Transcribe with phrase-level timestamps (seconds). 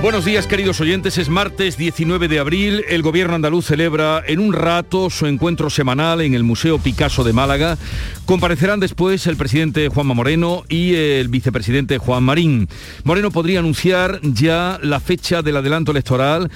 [0.00, 4.52] Buenos días queridos oyentes, es martes 19 de abril, el gobierno andaluz celebra en un
[4.52, 7.76] rato su encuentro semanal en el Museo Picasso de Málaga.
[8.24, 12.68] Comparecerán después el presidente Juanma Moreno y el vicepresidente Juan Marín.
[13.02, 16.48] Moreno podría anunciar ya la fecha del adelanto electoral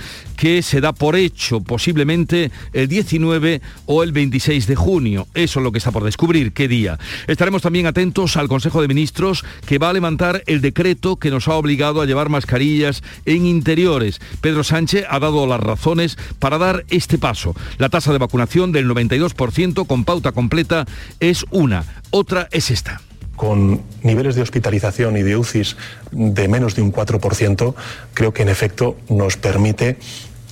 [0.43, 5.28] que se da por hecho posiblemente el 19 o el 26 de junio.
[5.34, 6.98] Eso es lo que está por descubrir, qué día.
[7.28, 11.46] Estaremos también atentos al Consejo de Ministros que va a levantar el decreto que nos
[11.46, 14.20] ha obligado a llevar mascarillas en interiores.
[14.41, 17.54] Pedro Sánchez ha dado las razones para dar este paso.
[17.79, 20.87] La tasa de vacunación del 92% con pauta completa
[21.20, 21.84] es una.
[22.10, 23.01] Otra es esta
[23.37, 25.77] con niveles de hospitalización y de UCIs
[26.12, 27.74] de menos de un 4%,
[28.15, 29.98] creo que en efecto nos permite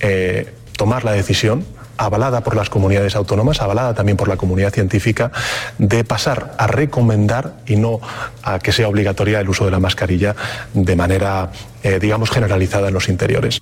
[0.01, 1.65] eh, tomar la decisión
[1.97, 5.31] avalada por las comunidades autónomas, avalada también por la comunidad científica,
[5.77, 7.99] de pasar a recomendar y no
[8.41, 10.35] a que sea obligatoria el uso de la mascarilla
[10.73, 11.51] de manera,
[11.83, 13.61] eh, digamos, generalizada en los interiores.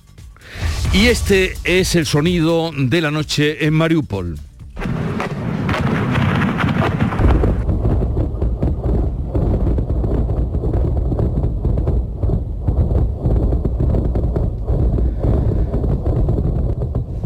[0.92, 4.38] Y este es el sonido de la noche en Mariupol.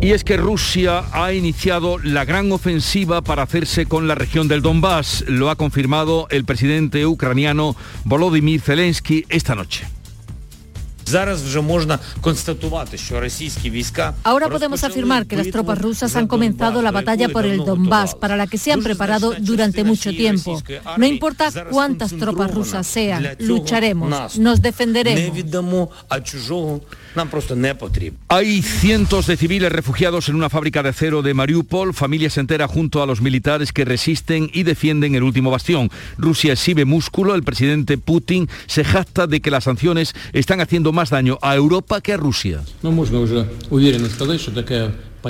[0.05, 4.61] Y es que Rusia ha iniciado la gran ofensiva para hacerse con la región del
[4.61, 5.25] Donbass.
[5.29, 7.75] Lo ha confirmado el presidente ucraniano
[8.05, 9.87] Volodymyr Zelensky esta noche.
[14.25, 18.37] Ahora podemos afirmar que las tropas rusas han comenzado la batalla por el Donbass, para
[18.37, 20.63] la que se han preparado durante mucho tiempo.
[20.97, 25.35] No importa cuántas tropas rusas sean, lucharemos, nos defenderemos.
[28.29, 33.03] Hay cientos de civiles refugiados en una fábrica de acero de Mariupol, familias enteras junto
[33.03, 35.91] a los militares que resisten y defienden el último bastión.
[36.19, 41.11] Rusia exhibe músculo, el presidente Putin se jacta de que las sanciones están haciendo más
[41.11, 42.63] daño a Europa que a Rusia.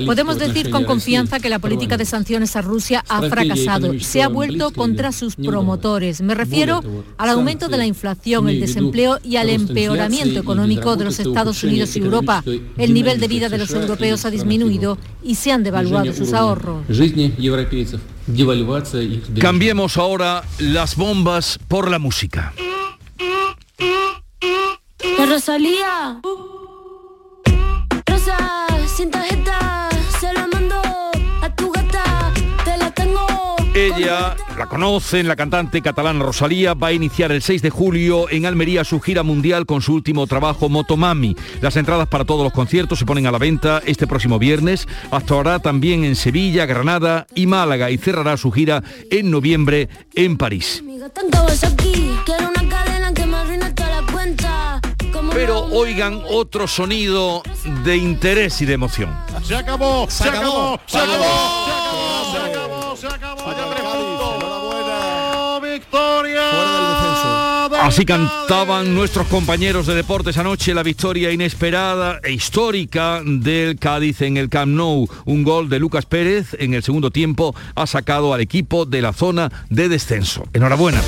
[0.06, 3.98] Podemos decir con confianza que la política de sanciones a Rusia ha fracasado.
[4.00, 6.20] Se ha vuelto contra sus promotores.
[6.20, 6.82] Me refiero
[7.16, 11.94] al aumento de la inflación, el desempleo y al empeoramiento económico de los Estados Unidos
[11.96, 12.42] y Europa.
[12.76, 16.84] El nivel de vida de los europeos ha disminuido y se han devaluado sus ahorros.
[19.38, 22.52] Cambiemos ahora las bombas por la música.
[25.24, 26.20] La Rosalía.
[28.04, 28.36] Rosa,
[28.94, 29.88] sin tarjeta,
[30.20, 30.82] se la mando
[31.40, 32.30] a tu gata,
[32.62, 33.26] te la tengo.
[33.74, 38.44] Ella, la conocen, la cantante catalana Rosalía, va a iniciar el 6 de julio en
[38.44, 41.34] Almería su gira mundial con su último trabajo Motomami.
[41.62, 44.86] Las entradas para todos los conciertos se ponen a la venta este próximo viernes.
[45.10, 50.82] Actuará también en Sevilla, Granada y Málaga y cerrará su gira en noviembre en París.
[50.84, 51.08] Amiga,
[55.34, 57.42] Pero oigan otro sonido
[57.84, 59.10] de interés y de emoción.
[59.42, 61.26] Se acabó, se acabó, se acabó,
[62.30, 63.54] se acabó, se acabó.
[67.84, 74.36] Así cantaban nuestros compañeros de deportes anoche la victoria inesperada e histórica del Cádiz en
[74.36, 75.06] el Camp Nou.
[75.26, 79.12] Un gol de Lucas Pérez en el segundo tiempo ha sacado al equipo de la
[79.12, 80.44] zona de descenso.
[80.54, 81.02] Enhorabuena.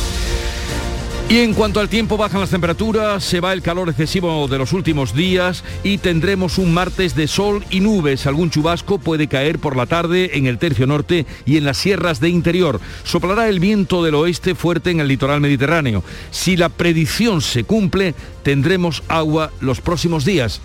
[1.29, 4.73] Y en cuanto al tiempo, bajan las temperaturas, se va el calor excesivo de los
[4.73, 8.29] últimos días y tendremos un martes de sol y nubes.
[8.29, 12.21] Algún chubasco puede caer por la tarde en el tercio norte y en las sierras
[12.21, 12.81] de interior.
[13.03, 16.05] Soplará el viento del oeste fuerte en el litoral mediterráneo.
[16.31, 20.61] Si la predicción se cumple, tendremos agua los próximos días.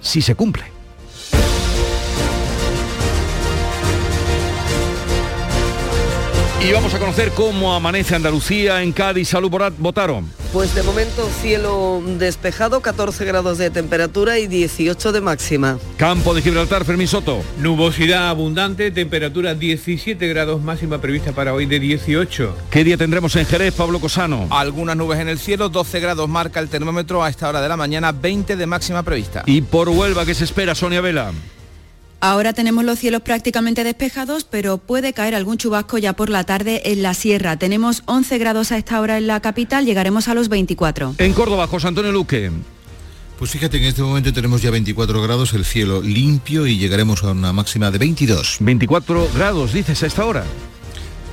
[0.00, 0.79] Si se cumple.
[6.62, 9.30] Y vamos a conocer cómo amanece Andalucía en Cádiz.
[9.30, 10.30] Salud, votaron.
[10.52, 15.78] Pues de momento cielo despejado, 14 grados de temperatura y 18 de máxima.
[15.96, 17.42] Campo de Gibraltar, Fermín Soto.
[17.60, 22.54] Nubosidad abundante, temperatura 17 grados máxima prevista para hoy de 18.
[22.70, 24.46] ¿Qué día tendremos en Jerez, Pablo Cosano?
[24.50, 27.78] Algunas nubes en el cielo, 12 grados marca el termómetro a esta hora de la
[27.78, 29.44] mañana, 20 de máxima prevista.
[29.46, 31.32] Y por Huelva, ¿qué se espera, Sonia Vela?
[32.20, 36.82] Ahora tenemos los cielos prácticamente despejados, pero puede caer algún chubasco ya por la tarde
[36.84, 37.56] en la sierra.
[37.58, 41.14] Tenemos 11 grados a esta hora en la capital, llegaremos a los 24.
[41.16, 42.50] En Córdoba, José Antonio Luque.
[43.38, 47.30] Pues fíjate, en este momento tenemos ya 24 grados, el cielo limpio y llegaremos a
[47.30, 48.58] una máxima de 22.
[48.60, 50.44] 24 grados, dices, a esta hora.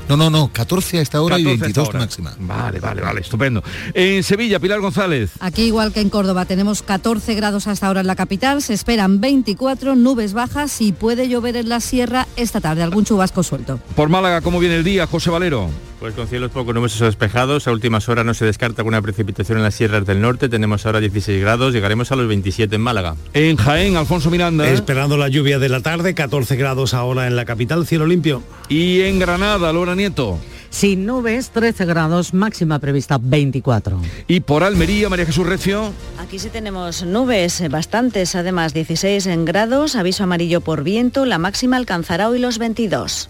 [0.10, 2.00] No, no, no, 14 a esta hora y 14 a esta 22 hora.
[2.00, 2.36] máxima.
[2.40, 3.64] Vale, vale, vale, estupendo.
[3.94, 5.32] En Sevilla, Pilar González.
[5.40, 9.20] Aquí igual que en Córdoba tenemos 14 grados hasta ahora en la capital, se esperan
[9.20, 13.80] 24 nubes bajas y puede llover en la sierra esta tarde, algún chubasco suelto.
[13.96, 15.70] Por Málaga, ¿cómo viene el día, José Valero?
[16.00, 19.58] Pues con cielos poco nubosos o despejados, a últimas horas no se descarta alguna precipitación
[19.58, 23.16] en las sierras del norte, tenemos ahora 16 grados, llegaremos a los 27 en Málaga.
[23.34, 24.70] En Jaén, Alfonso Miranda.
[24.70, 28.44] Esperando la lluvia de la tarde, 14 grados ahora en la capital, cielo limpio.
[28.70, 30.38] Y en Granada, Lora Nieto.
[30.70, 34.00] Sin nubes, 13 grados, máxima prevista 24.
[34.28, 35.92] Y por Almería, María Jesús Recio.
[36.20, 41.40] Aquí sí tenemos nubes, eh, bastantes, además 16 en grados, aviso amarillo por viento, la
[41.40, 43.30] máxima alcanzará hoy los 22.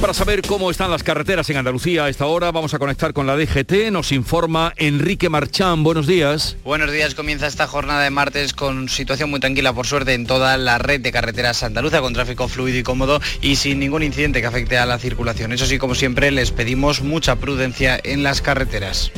[0.00, 3.26] Para saber cómo están las carreteras en Andalucía a esta hora, vamos a conectar con
[3.26, 3.90] la DGT.
[3.92, 5.82] Nos informa Enrique Marchán.
[5.82, 6.56] Buenos días.
[6.64, 10.56] Buenos días, comienza esta jornada de martes con situación muy tranquila por suerte en toda
[10.56, 14.46] la red de carreteras andaluza con tráfico fluido y cómodo y sin ningún incidente que
[14.46, 15.52] afecte a la circulación.
[15.52, 19.12] Eso sí, como siempre, les pedimos mucha prudencia en las carreteras.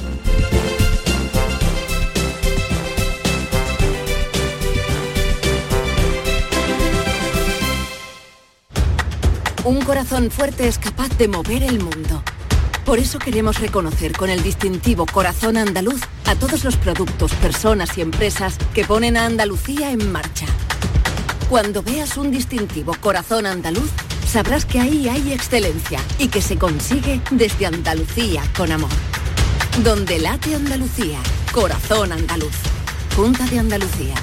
[9.64, 12.20] Un corazón fuerte es capaz de mover el mundo.
[12.84, 18.00] Por eso queremos reconocer con el distintivo Corazón Andaluz a todos los productos, personas y
[18.00, 20.46] empresas que ponen a Andalucía en marcha.
[21.48, 23.88] Cuando veas un distintivo Corazón Andaluz,
[24.26, 28.90] sabrás que ahí hay excelencia y que se consigue desde Andalucía con amor.
[29.84, 31.20] Donde late Andalucía,
[31.52, 32.56] Corazón Andaluz.
[33.14, 34.16] Junta de Andalucía.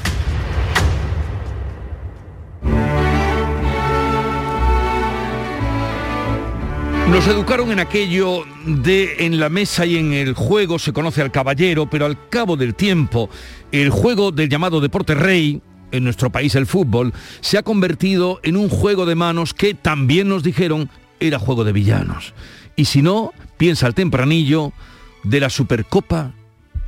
[7.09, 11.31] Nos educaron en aquello de en la mesa y en el juego se conoce al
[11.31, 13.31] caballero, pero al cabo del tiempo,
[13.71, 15.59] el juego del llamado deporte rey,
[15.91, 17.11] en nuestro país el fútbol,
[17.41, 20.89] se ha convertido en un juego de manos que también nos dijeron
[21.19, 22.35] era juego de villanos.
[22.75, 24.71] Y si no, piensa el tempranillo,
[25.23, 26.31] de la Supercopa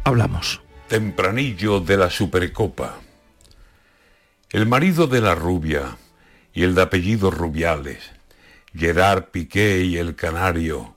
[0.04, 0.62] hablamos.
[0.88, 3.00] Tempranillo de la Supercopa.
[4.52, 5.98] El marido de la rubia
[6.54, 8.12] y el de apellidos Rubiales,
[8.74, 10.96] Gerard Piqué y el Canario,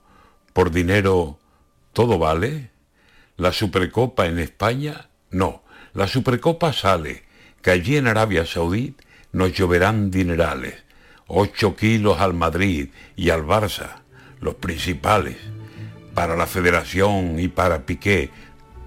[0.52, 1.38] por dinero,
[1.92, 2.70] ¿todo vale?
[3.36, 5.08] ¿La Supercopa en España?
[5.30, 7.24] No, la Supercopa sale,
[7.62, 8.94] que allí en Arabia Saudí
[9.32, 10.84] nos lloverán dinerales,
[11.26, 14.02] ocho kilos al Madrid y al Barça,
[14.40, 15.38] los principales,
[16.14, 18.30] para la Federación y para Piqué,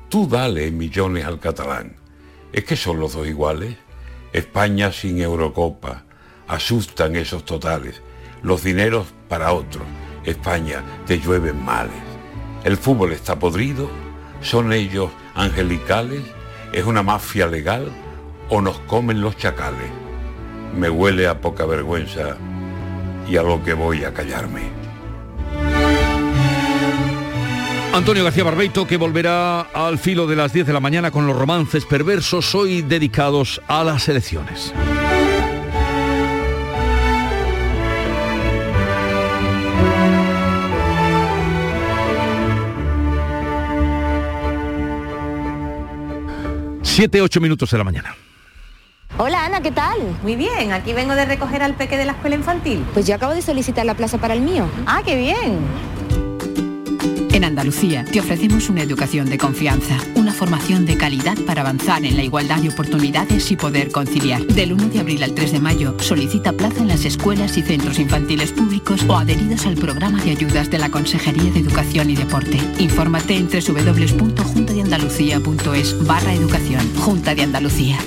[0.07, 1.97] tú dale millones al catalán.
[2.53, 3.75] ¿Es que son los dos iguales?
[4.31, 6.05] España sin Eurocopa,
[6.47, 8.01] asustan esos totales
[8.41, 9.83] los dineros para otros.
[10.23, 11.95] España, te llueven males.
[12.63, 13.89] El fútbol está podrido,
[14.41, 16.21] son ellos angelicales,
[16.73, 17.89] es una mafia legal
[18.49, 19.89] o nos comen los chacales.
[20.75, 22.37] Me huele a poca vergüenza
[23.29, 24.77] y a lo que voy a callarme.
[27.93, 31.35] Antonio García Barbeito que volverá al filo de las 10 de la mañana con los
[31.35, 34.73] romances perversos hoy dedicados a las elecciones.
[46.97, 48.15] Siete, ocho minutos de la mañana.
[49.19, 49.99] Hola Ana, ¿qué tal?
[50.23, 52.83] Muy bien, aquí vengo de recoger al peque de la escuela infantil.
[52.91, 54.67] Pues yo acabo de solicitar la plaza para el mío.
[54.87, 55.59] Ah, qué bien.
[57.37, 62.17] En Andalucía te ofrecemos una educación de confianza, una formación de calidad para avanzar en
[62.17, 64.43] la igualdad de oportunidades y poder conciliar.
[64.47, 67.99] Del 1 de abril al 3 de mayo solicita plaza en las escuelas y centros
[67.99, 72.57] infantiles públicos o adheridos al programa de ayudas de la Consejería de Educación y Deporte.
[72.79, 76.91] Infórmate en www.juntadeandalucía.es barra educación.
[76.95, 77.99] Junta de Andalucía.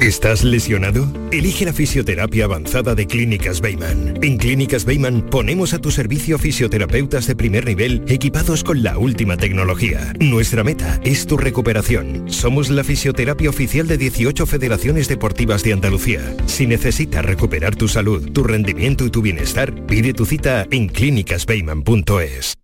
[0.00, 1.06] ¿Estás lesionado?
[1.30, 4.14] Elige la fisioterapia avanzada de Clínicas Bayman.
[4.22, 9.36] En Clínicas Bayman ponemos a tu servicio fisioterapeutas de primer nivel equipados con la última
[9.36, 10.14] tecnología.
[10.18, 12.30] Nuestra meta es tu recuperación.
[12.30, 16.34] Somos la fisioterapia oficial de 18 federaciones deportivas de Andalucía.
[16.46, 22.54] Si necesitas recuperar tu salud, tu rendimiento y tu bienestar, pide tu cita en clínicasbayman.es.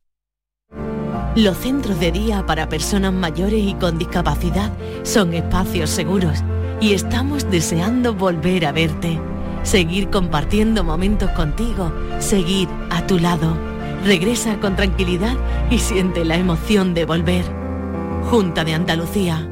[1.35, 6.43] Los centros de día para personas mayores y con discapacidad son espacios seguros
[6.81, 9.19] y estamos deseando volver a verte,
[9.63, 13.57] seguir compartiendo momentos contigo, seguir a tu lado.
[14.05, 15.37] Regresa con tranquilidad
[15.71, 17.45] y siente la emoción de volver.
[18.31, 19.49] Junta de Andalucía.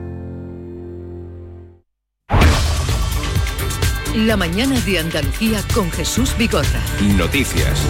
[4.15, 6.81] La mañana de Andalucía con Jesús Vigorra.
[7.17, 7.83] Noticias.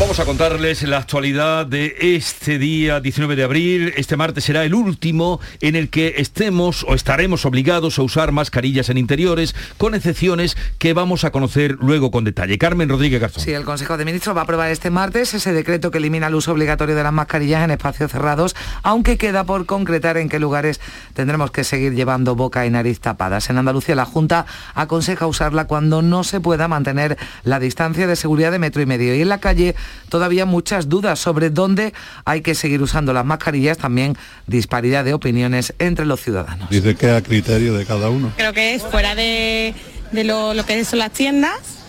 [0.00, 3.94] Vamos a contarles la actualidad de este día 19 de abril.
[3.96, 8.88] Este martes será el último en el que estemos o estaremos obligados a usar mascarillas
[8.88, 12.58] en interiores, con excepciones que vamos a conocer luego con detalle.
[12.58, 13.44] Carmen Rodríguez Garzón.
[13.44, 16.34] Sí, el Consejo de Ministros va a aprobar este martes ese decreto que elimina el
[16.34, 20.80] uso obligatorio de las mascarillas en espacios cerrados, aunque queda por concretar en qué lugares
[21.14, 23.50] tendremos que seguir llevando boca y nariz tapadas.
[23.50, 28.50] En Andalucía la Junta aconseja usarla cuando no se pueda mantener la distancia de seguridad
[28.50, 29.14] de metro y medio.
[29.14, 29.76] Y en la calle
[30.08, 31.92] todavía muchas dudas sobre dónde
[32.24, 36.70] hay que seguir usando las mascarillas, también disparidad de opiniones entre los ciudadanos.
[36.70, 38.32] Dice que a criterio de cada uno.
[38.36, 39.74] Creo que es fuera de,
[40.12, 41.82] de lo, lo que son las tiendas,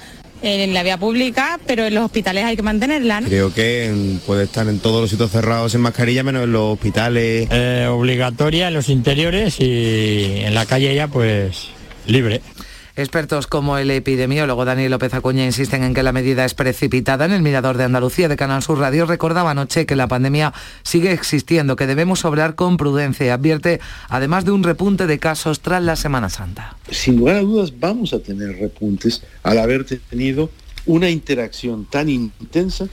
[0.44, 3.22] en la vía pública, pero en los hospitales hay que mantenerla.
[3.22, 3.28] ¿no?
[3.28, 7.48] Creo que puede estar en todos los sitios cerrados en mascarilla, menos en los hospitales.
[7.50, 11.70] Eh, obligatoria en los interiores y en la calle ya pues
[12.06, 12.42] libre.
[12.96, 17.26] Expertos como el epidemiólogo Daniel López Acuña insisten en que la medida es precipitada.
[17.26, 21.12] En el Mirador de Andalucía de Canal Sur Radio recordaba anoche que la pandemia sigue
[21.12, 25.82] existiendo, que debemos obrar con prudencia y advierte además de un repunte de casos tras
[25.82, 26.78] la Semana Santa.
[26.92, 30.52] sin lugar a dudas vamos a tener repuntes al haber tenido
[30.86, 32.88] una interacción tan intensa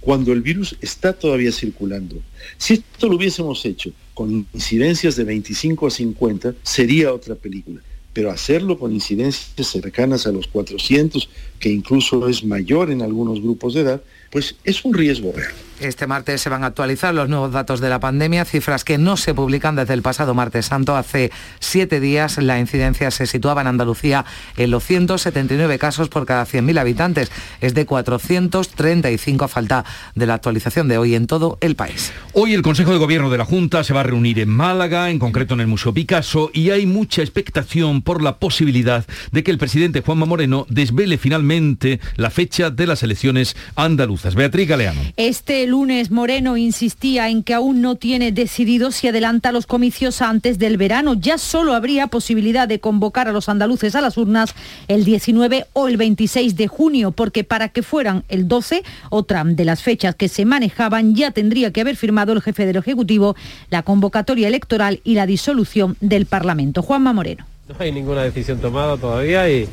[0.00, 2.16] cuando el virus está todavía circulando.
[2.56, 7.82] Si esto lo hubiésemos hecho con incidencias de 25 a 50, sería otra película.
[8.14, 11.28] Pero hacerlo con incidencias cercanas a los 400,
[11.60, 15.52] que incluso es mayor en algunos grupos de edad, pues es un riesgo real.
[15.84, 19.18] Este martes se van a actualizar los nuevos datos de la pandemia, cifras que no
[19.18, 20.96] se publican desde el pasado martes santo.
[20.96, 24.24] Hace siete días la incidencia se situaba en Andalucía
[24.56, 27.30] en los 179 casos por cada 100.000 habitantes.
[27.60, 32.12] Es de 435 a falta de la actualización de hoy en todo el país.
[32.32, 35.18] Hoy el Consejo de Gobierno de la Junta se va a reunir en Málaga, en
[35.18, 39.58] concreto en el Museo Picasso, y hay mucha expectación por la posibilidad de que el
[39.58, 44.34] presidente Juanma Moreno desvele finalmente la fecha de las elecciones andaluzas.
[44.34, 45.00] Beatriz Galeano.
[45.16, 50.56] Este lunes Moreno insistía en que aún no tiene decidido si adelanta los comicios antes
[50.60, 51.14] del verano.
[51.14, 54.54] Ya solo habría posibilidad de convocar a los andaluces a las urnas
[54.86, 59.64] el 19 o el 26 de junio, porque para que fueran el 12, otra de
[59.64, 63.34] las fechas que se manejaban, ya tendría que haber firmado el jefe del Ejecutivo
[63.68, 66.82] la convocatoria electoral y la disolución del Parlamento.
[66.82, 67.46] Juanma Moreno.
[67.68, 69.66] No hay ninguna decisión tomada todavía y,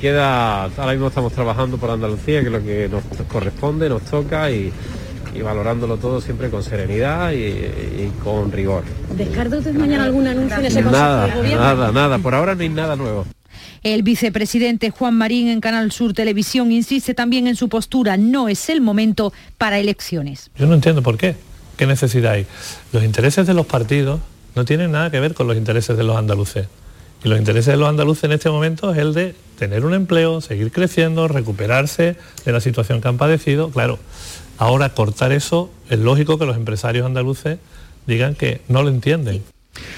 [0.00, 4.50] queda, ahora mismo estamos trabajando por Andalucía, que es lo que nos corresponde, nos toca
[4.50, 4.72] y,
[5.34, 8.84] y valorándolo todo siempre con serenidad y, y con rigor.
[9.16, 12.96] ¿Descarta usted mañana algún anuncio en ese Nada, nada, nada, por ahora no hay nada
[12.96, 13.26] nuevo.
[13.82, 18.18] El vicepresidente Juan Marín en Canal Sur Televisión insiste también en su postura.
[18.18, 20.50] No es el momento para elecciones.
[20.56, 21.34] Yo no entiendo por qué.
[21.78, 22.46] ¿Qué necesidad hay?
[22.92, 24.20] Los intereses de los partidos
[24.54, 26.66] no tienen nada que ver con los intereses de los andaluces.
[27.24, 30.40] Y los intereses de los andaluces en este momento es el de tener un empleo,
[30.40, 33.70] seguir creciendo, recuperarse de la situación que han padecido.
[33.70, 33.98] Claro,
[34.60, 37.58] ahora cortar eso, es lógico que los empresarios andaluces
[38.06, 39.42] digan que no lo entienden.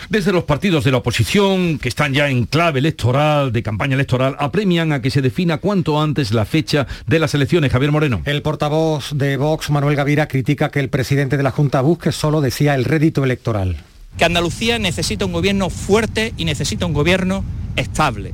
[0.08, 4.36] Desde los partidos de la oposición, que están ya en clave electoral, de campaña electoral,
[4.38, 7.72] apremian a que se defina cuanto antes la fecha de las elecciones.
[7.72, 8.22] Javier Moreno.
[8.24, 12.40] El portavoz de Vox, Manuel Gavira, critica que el presidente de la Junta busque solo,
[12.40, 13.82] decía, el rédito electoral.
[14.16, 17.42] que Andalucía necesita un gobierno fuerte y necesita un gobierno
[17.74, 18.32] estable.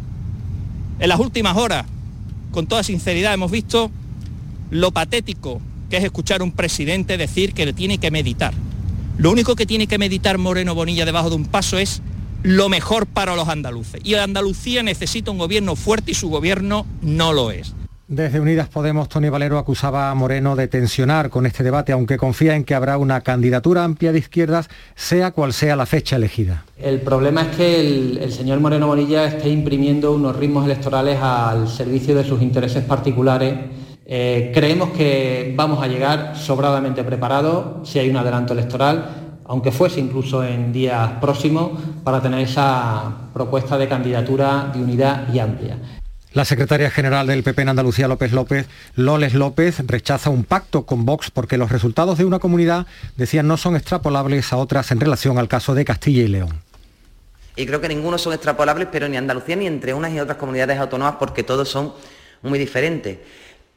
[0.99, 1.87] En las últimas horas,
[2.51, 3.91] con toda sinceridad, hemos visto
[4.71, 8.55] lo patético que es escuchar a un presidente decir que le tiene que meditar.
[9.19, 12.03] Lo único que tiene que meditar Moreno Bonilla debajo de un paso es
[12.43, 14.01] lo mejor para los andaluces.
[14.05, 17.75] Y Andalucía necesita un gobierno fuerte y su gobierno no lo es.
[18.07, 22.57] Desde Unidas Podemos, Tony Valero acusaba a Moreno de tensionar con este debate, aunque confía
[22.57, 26.65] en que habrá una candidatura amplia de izquierdas, sea cual sea la fecha elegida.
[26.79, 31.69] El problema es que el, el señor Moreno Bonilla esté imprimiendo unos ritmos electorales al
[31.69, 33.59] servicio de sus intereses particulares.
[34.11, 40.01] Eh, creemos que vamos a llegar sobradamente preparados si hay un adelanto electoral, aunque fuese
[40.01, 45.77] incluso en días próximos, para tener esa propuesta de candidatura de unidad y amplia.
[46.33, 51.05] La secretaria general del PP en Andalucía, López López, Loles López, rechaza un pacto con
[51.05, 52.87] Vox porque los resultados de una comunidad,
[53.17, 56.63] decían, no son extrapolables a otras en relación al caso de Castilla y León.
[57.57, 60.79] y creo que ninguno son extrapolables, pero ni Andalucía ni entre unas y otras comunidades
[60.79, 61.93] autónomas porque todos son
[62.43, 63.19] muy diferentes.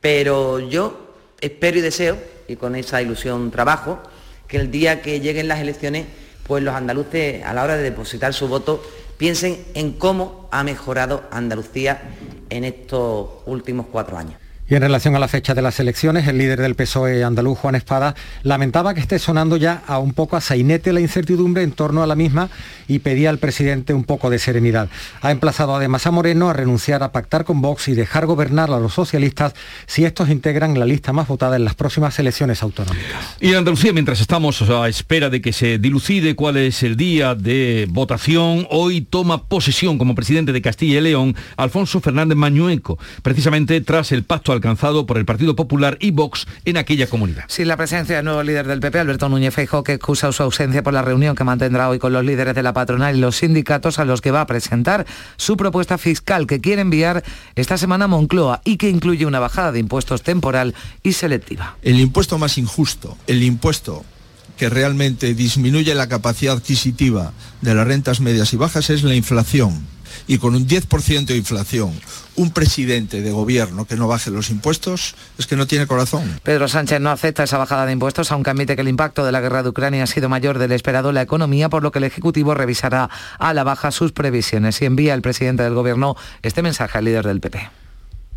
[0.01, 2.17] Pero yo espero y deseo,
[2.47, 4.01] y con esa ilusión trabajo,
[4.47, 6.07] que el día que lleguen las elecciones,
[6.45, 8.83] pues los andaluces a la hora de depositar su voto
[9.17, 12.01] piensen en cómo ha mejorado Andalucía
[12.49, 14.40] en estos últimos cuatro años.
[14.71, 17.75] Y en relación a la fecha de las elecciones, el líder del PSOE andaluz, Juan
[17.75, 22.03] Espada, lamentaba que esté sonando ya a un poco a sainete la incertidumbre en torno
[22.03, 22.49] a la misma
[22.87, 24.87] y pedía al presidente un poco de serenidad.
[25.21, 28.79] Ha emplazado además a Moreno a renunciar a pactar con Vox y dejar gobernar a
[28.79, 29.55] los socialistas
[29.87, 33.35] si estos integran la lista más votada en las próximas elecciones autonómicas.
[33.41, 37.35] Y en Andalucía, mientras estamos a espera de que se dilucide cuál es el día
[37.35, 43.81] de votación, hoy toma posesión como presidente de Castilla y León Alfonso Fernández Mañueco, precisamente
[43.81, 47.45] tras el pacto al alcanzado por el Partido Popular y Vox en aquella comunidad.
[47.47, 50.83] Sin la presencia del nuevo líder del PP, Alberto Núñez Feijóo, que excusa su ausencia
[50.83, 53.97] por la reunión que mantendrá hoy con los líderes de la patronal y los sindicatos
[53.97, 57.23] a los que va a presentar su propuesta fiscal que quiere enviar
[57.55, 61.77] esta semana a Moncloa y que incluye una bajada de impuestos temporal y selectiva.
[61.81, 64.05] El impuesto más injusto, el impuesto
[64.57, 69.87] que realmente disminuye la capacidad adquisitiva de las rentas medias y bajas es la inflación
[70.31, 71.91] y con un 10% de inflación,
[72.37, 76.39] un presidente de gobierno que no baje los impuestos es que no tiene corazón.
[76.41, 79.41] Pedro Sánchez no acepta esa bajada de impuestos, aunque admite que el impacto de la
[79.41, 82.05] guerra de Ucrania ha sido mayor del esperado en la economía, por lo que el
[82.05, 83.09] Ejecutivo revisará
[83.39, 87.27] a la baja sus previsiones y envía el presidente del gobierno este mensaje al líder
[87.27, 87.69] del PP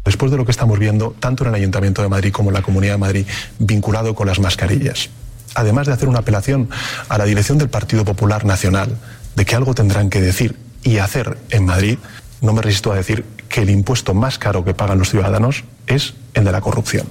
[0.05, 2.63] después de lo que estamos viendo tanto en el Ayuntamiento de Madrid como en la
[2.63, 3.27] Comunidad de Madrid
[3.61, 5.11] vinculado con las mascarillas.
[5.55, 6.69] Además de hacer una apelación
[7.09, 8.99] a la dirección del Partido Popular Nacional
[9.37, 11.99] de que algo tendrán que decir y hacer en Madrid,
[12.41, 16.15] no me resisto a decir que el impuesto más caro que pagan los ciudadanos es
[16.35, 17.07] el de la corrupción.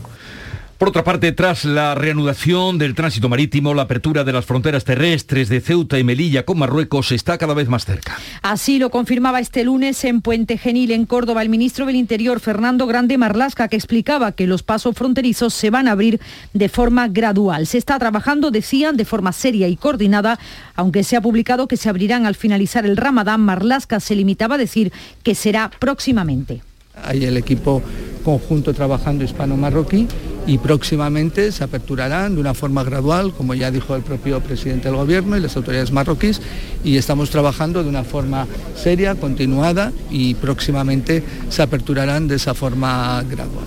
[0.84, 5.48] Por otra parte, tras la reanudación del tránsito marítimo, la apertura de las fronteras terrestres
[5.48, 8.18] de Ceuta y Melilla con Marruecos está cada vez más cerca.
[8.42, 12.86] Así lo confirmaba este lunes en Puente Genil, en Córdoba, el ministro del Interior, Fernando
[12.86, 16.20] Grande Marlasca, que explicaba que los pasos fronterizos se van a abrir
[16.52, 17.66] de forma gradual.
[17.66, 20.38] Se está trabajando, decían, de forma seria y coordinada,
[20.76, 23.40] aunque se ha publicado que se abrirán al finalizar el Ramadán.
[23.40, 24.92] Marlasca se limitaba a decir
[25.24, 26.62] que será próximamente.
[27.06, 27.82] Hay el equipo
[28.26, 30.10] conjunto trabajando hispano-marroquí
[30.46, 34.98] y próximamente se aperturarán de una forma gradual, como ya dijo el propio presidente del
[34.98, 36.42] gobierno y las autoridades marroquíes,
[36.84, 43.24] y estamos trabajando de una forma seria, continuada y próximamente se aperturarán de esa forma
[43.30, 43.66] gradual.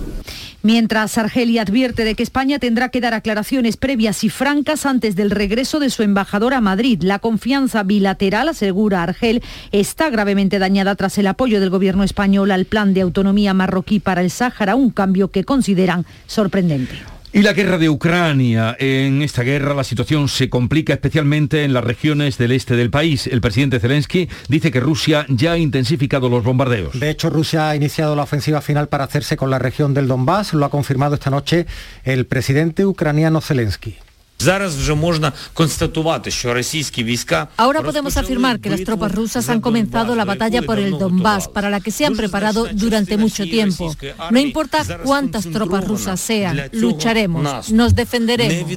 [0.63, 5.31] Mientras Argelia advierte de que España tendrá que dar aclaraciones previas y francas antes del
[5.31, 7.01] regreso de su embajador a Madrid.
[7.03, 12.65] La confianza bilateral, asegura Argel, está gravemente dañada tras el apoyo del gobierno español al
[12.65, 17.16] plan de autonomía marroquí para el Sáhara, un cambio que consideran sorprendente.
[17.33, 18.75] Y la guerra de Ucrania.
[18.79, 23.27] En esta guerra la situación se complica especialmente en las regiones del este del país.
[23.27, 26.97] El presidente Zelensky dice que Rusia ya ha intensificado los bombardeos.
[26.99, 30.53] De hecho, Rusia ha iniciado la ofensiva final para hacerse con la región del Donbass.
[30.53, 31.67] Lo ha confirmado esta noche
[32.05, 33.97] el presidente ucraniano Zelensky.
[37.57, 41.69] Ahora podemos afirmar que las tropas rusas han comenzado la batalla por el Donbass, para
[41.69, 43.95] la que se han preparado durante mucho tiempo.
[44.31, 48.71] No importa cuántas tropas rusas sean, lucharemos, nos defenderemos.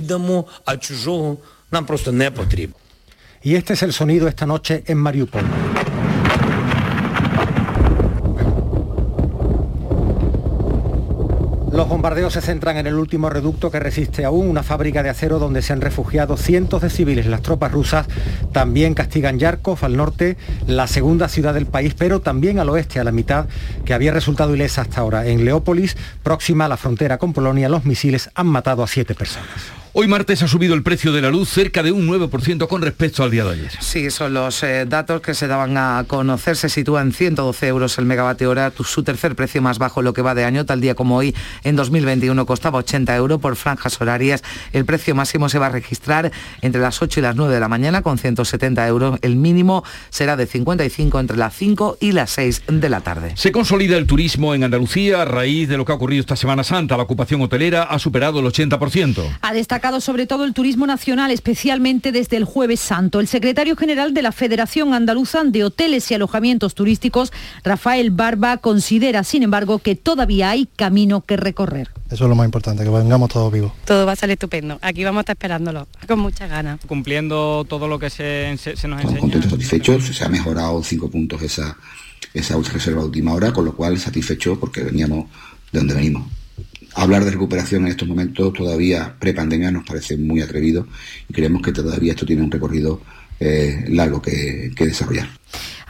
[3.42, 5.44] Y este es el sonido esta noche en Mariupol.
[11.80, 15.38] Los bombardeos se centran en el último reducto que resiste aún, una fábrica de acero
[15.38, 17.24] donde se han refugiado cientos de civiles.
[17.24, 18.06] Las tropas rusas
[18.52, 23.04] también castigan Yarkov al norte, la segunda ciudad del país, pero también al oeste, a
[23.04, 23.46] la mitad,
[23.86, 25.26] que había resultado ilesa hasta ahora.
[25.26, 29.48] En Leópolis, próxima a la frontera con Polonia, los misiles han matado a siete personas.
[29.92, 33.24] Hoy martes ha subido el precio de la luz cerca de un 9% con respecto
[33.24, 33.72] al día de ayer.
[33.80, 36.54] Sí, son los eh, datos que se daban a conocer.
[36.54, 40.22] Se sitúa en 112 euros el megavatio hora, su tercer precio más bajo lo que
[40.22, 44.44] va de año, tal día como hoy en 2021 costaba 80 euros por franjas horarias.
[44.72, 46.30] El precio máximo se va a registrar
[46.62, 49.18] entre las 8 y las 9 de la mañana con 170 euros.
[49.22, 53.32] El mínimo será de 55 entre las 5 y las 6 de la tarde.
[53.34, 56.62] Se consolida el turismo en Andalucía a raíz de lo que ha ocurrido esta Semana
[56.62, 56.96] Santa.
[56.96, 59.38] La ocupación hotelera ha superado el 80%.
[59.40, 63.18] Ha destacado sobre todo el turismo nacional, especialmente desde el jueves santo.
[63.18, 67.32] El secretario general de la Federación Andaluza de Hoteles y Alojamientos Turísticos,
[67.64, 71.88] Rafael Barba, considera, sin embargo, que todavía hay camino que recorrer.
[72.10, 73.72] Eso es lo más importante, que vengamos todos vivos.
[73.86, 74.78] Todo va a salir estupendo.
[74.82, 76.78] Aquí vamos a estar esperándolo, con muchas ganas.
[76.86, 79.20] Cumpliendo todo lo que se, se, se nos enseña.
[79.20, 81.78] Contentos, satisfechos, se ha mejorado cinco puntos esa,
[82.34, 85.24] esa reserva de última hora, con lo cual satisfecho porque veníamos
[85.72, 86.39] de donde venimos.
[86.94, 90.86] Hablar de recuperación en estos momentos todavía pre-pandemia nos parece muy atrevido
[91.28, 93.00] y creemos que todavía esto tiene un recorrido
[93.38, 95.28] eh, largo que, que desarrollar.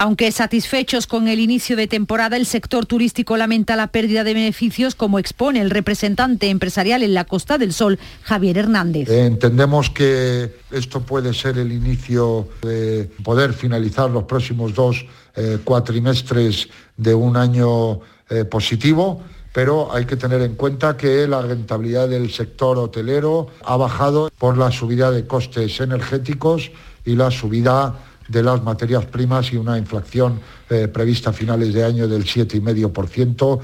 [0.02, 4.94] Aunque satisfechos con el inicio de temporada, el sector turístico lamenta la pérdida de beneficios,
[4.94, 9.10] como expone el representante empresarial en la Costa del Sol, Javier Hernández.
[9.10, 15.04] Eh, entendemos que esto puede ser el inicio de poder finalizar los próximos dos
[15.36, 21.42] eh, cuatrimestres de un año eh, positivo pero hay que tener en cuenta que la
[21.42, 26.70] rentabilidad del sector hotelero ha bajado por la subida de costes energéticos
[27.04, 27.94] y la subida
[28.28, 33.60] de las materias primas y una inflación eh, prevista a finales de año del 7,5%.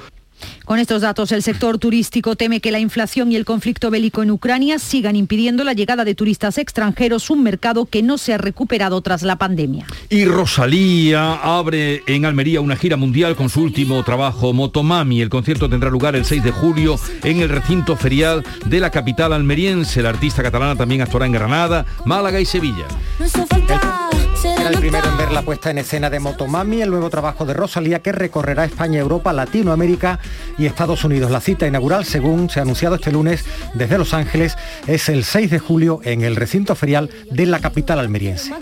[0.64, 4.30] Con estos datos, el sector turístico teme que la inflación y el conflicto bélico en
[4.30, 9.00] Ucrania sigan impidiendo la llegada de turistas extranjeros, un mercado que no se ha recuperado
[9.00, 9.86] tras la pandemia.
[10.08, 15.20] Y Rosalía abre en Almería una gira mundial con su último trabajo, Motomami.
[15.20, 19.32] El concierto tendrá lugar el 6 de julio en el recinto ferial de la capital
[19.32, 20.02] almeriense.
[20.02, 22.86] La artista catalana también actuará en Granada, Málaga y Sevilla.
[24.66, 27.54] Será el primero en ver la puesta en escena de Motomami, el nuevo trabajo de
[27.54, 30.18] Rosalía que recorrerá España, Europa, Latinoamérica
[30.58, 31.30] y Estados Unidos.
[31.30, 34.56] La cita inaugural, según se ha anunciado este lunes desde Los Ángeles,
[34.88, 38.52] es el 6 de julio en el recinto ferial de la capital almeriense.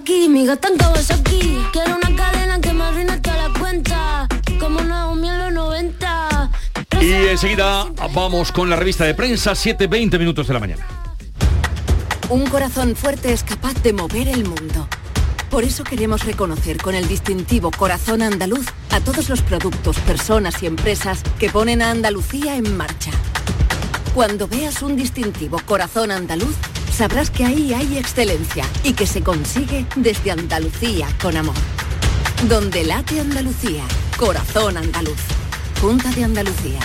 [7.01, 10.87] Y enseguida vamos con la revista de prensa, 7.20 minutos de la mañana.
[12.29, 14.87] Un corazón fuerte es capaz de mover el mundo.
[15.55, 20.67] Por eso queremos reconocer con el distintivo Corazón Andaluz a todos los productos, personas y
[20.67, 23.13] empresas que ponen a Andalucía en marcha.
[24.17, 26.57] Cuando veas un distintivo Corazón Andaluz,
[26.93, 31.55] sabrás que ahí hay excelencia y que se consigue desde Andalucía con amor.
[32.49, 33.85] Donde late Andalucía,
[34.19, 35.21] Corazón Andaluz.
[35.81, 36.81] Junta de Andalucía.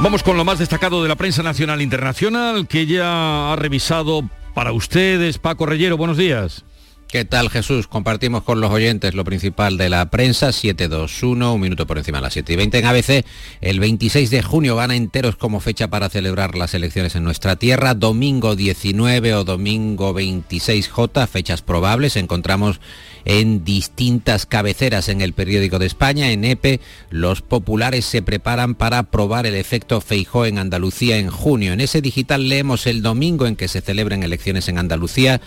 [0.00, 4.22] Vamos con lo más destacado de la prensa nacional e internacional que ya ha revisado
[4.54, 5.96] para ustedes Paco Reyero.
[5.96, 6.64] Buenos días.
[7.08, 7.88] ¿Qué tal Jesús?
[7.88, 12.22] Compartimos con los oyentes lo principal de la prensa, 721, un minuto por encima de
[12.22, 13.24] las 7 y 20 en ABC.
[13.62, 17.56] El 26 de junio van a enteros como fecha para celebrar las elecciones en nuestra
[17.56, 17.94] tierra.
[17.94, 22.16] Domingo 19 o domingo 26J, fechas probables.
[22.16, 22.78] Encontramos
[23.24, 26.30] en distintas cabeceras en el periódico de España.
[26.30, 31.72] En EPE, los populares se preparan para probar el efecto Feijó en Andalucía en junio.
[31.72, 35.40] En ese digital leemos el domingo en que se celebren elecciones en Andalucía.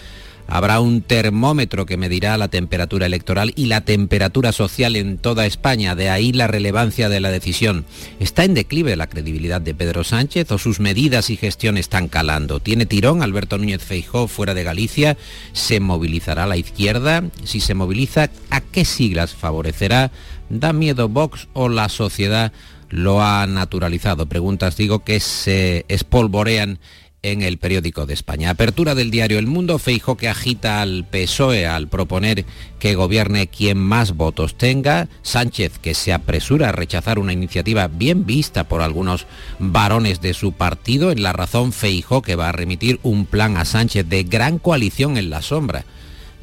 [0.53, 5.95] Habrá un termómetro que medirá la temperatura electoral y la temperatura social en toda España,
[5.95, 7.85] de ahí la relevancia de la decisión.
[8.19, 12.59] ¿Está en declive la credibilidad de Pedro Sánchez o sus medidas y gestión están calando?
[12.59, 15.15] ¿Tiene tirón Alberto Núñez Feijó fuera de Galicia?
[15.53, 17.23] ¿Se movilizará la izquierda?
[17.45, 20.11] Si se moviliza, ¿a qué siglas favorecerá?
[20.49, 22.51] ¿Da miedo Vox o la sociedad
[22.89, 24.25] lo ha naturalizado?
[24.25, 26.77] Preguntas, digo, que se espolvorean
[27.23, 28.49] en el periódico de España.
[28.49, 32.45] Apertura del diario El Mundo, Feijo que agita al PSOE al proponer
[32.79, 38.25] que gobierne quien más votos tenga, Sánchez que se apresura a rechazar una iniciativa bien
[38.25, 39.27] vista por algunos
[39.59, 43.65] varones de su partido, en la razón Feijo que va a remitir un plan a
[43.65, 45.85] Sánchez de gran coalición en la sombra.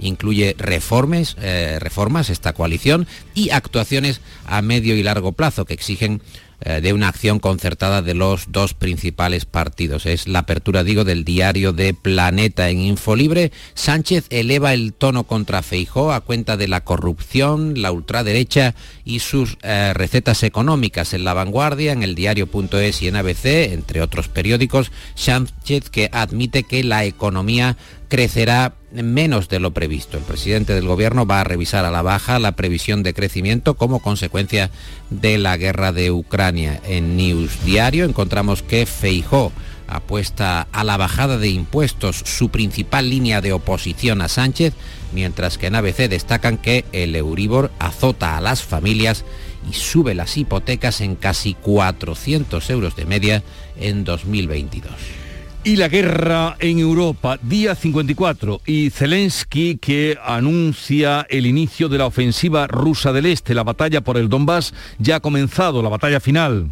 [0.01, 6.23] Incluye reformes, eh, reformas esta coalición y actuaciones a medio y largo plazo que exigen
[6.61, 10.07] eh, de una acción concertada de los dos principales partidos.
[10.07, 13.53] Es la apertura, digo, del diario de Planeta en Infolibre.
[13.75, 19.57] Sánchez eleva el tono contra Feijó a cuenta de la corrupción, la ultraderecha y sus
[19.63, 24.91] eh, recetas económicas en la vanguardia, en el diario.es y en ABC, entre otros periódicos.
[25.15, 27.77] Sánchez que admite que la economía
[28.09, 30.17] crecerá menos de lo previsto.
[30.17, 34.01] El presidente del gobierno va a revisar a la baja la previsión de crecimiento como
[34.01, 34.71] consecuencia
[35.11, 36.81] de la guerra de Ucrania.
[36.87, 39.53] En News Diario encontramos que Feijó
[39.87, 44.75] apuesta a la bajada de impuestos, su principal línea de oposición a Sánchez,
[45.13, 49.25] mientras que en ABC destacan que el Euribor azota a las familias
[49.71, 53.43] y sube las hipotecas en casi 400 euros de media
[53.79, 55.18] en 2022
[55.65, 62.07] y la guerra en Europa, día 54, y Zelensky que anuncia el inicio de la
[62.07, 63.55] ofensiva rusa del Este.
[63.55, 66.71] La batalla por el Donbass ya ha comenzado, la batalla final.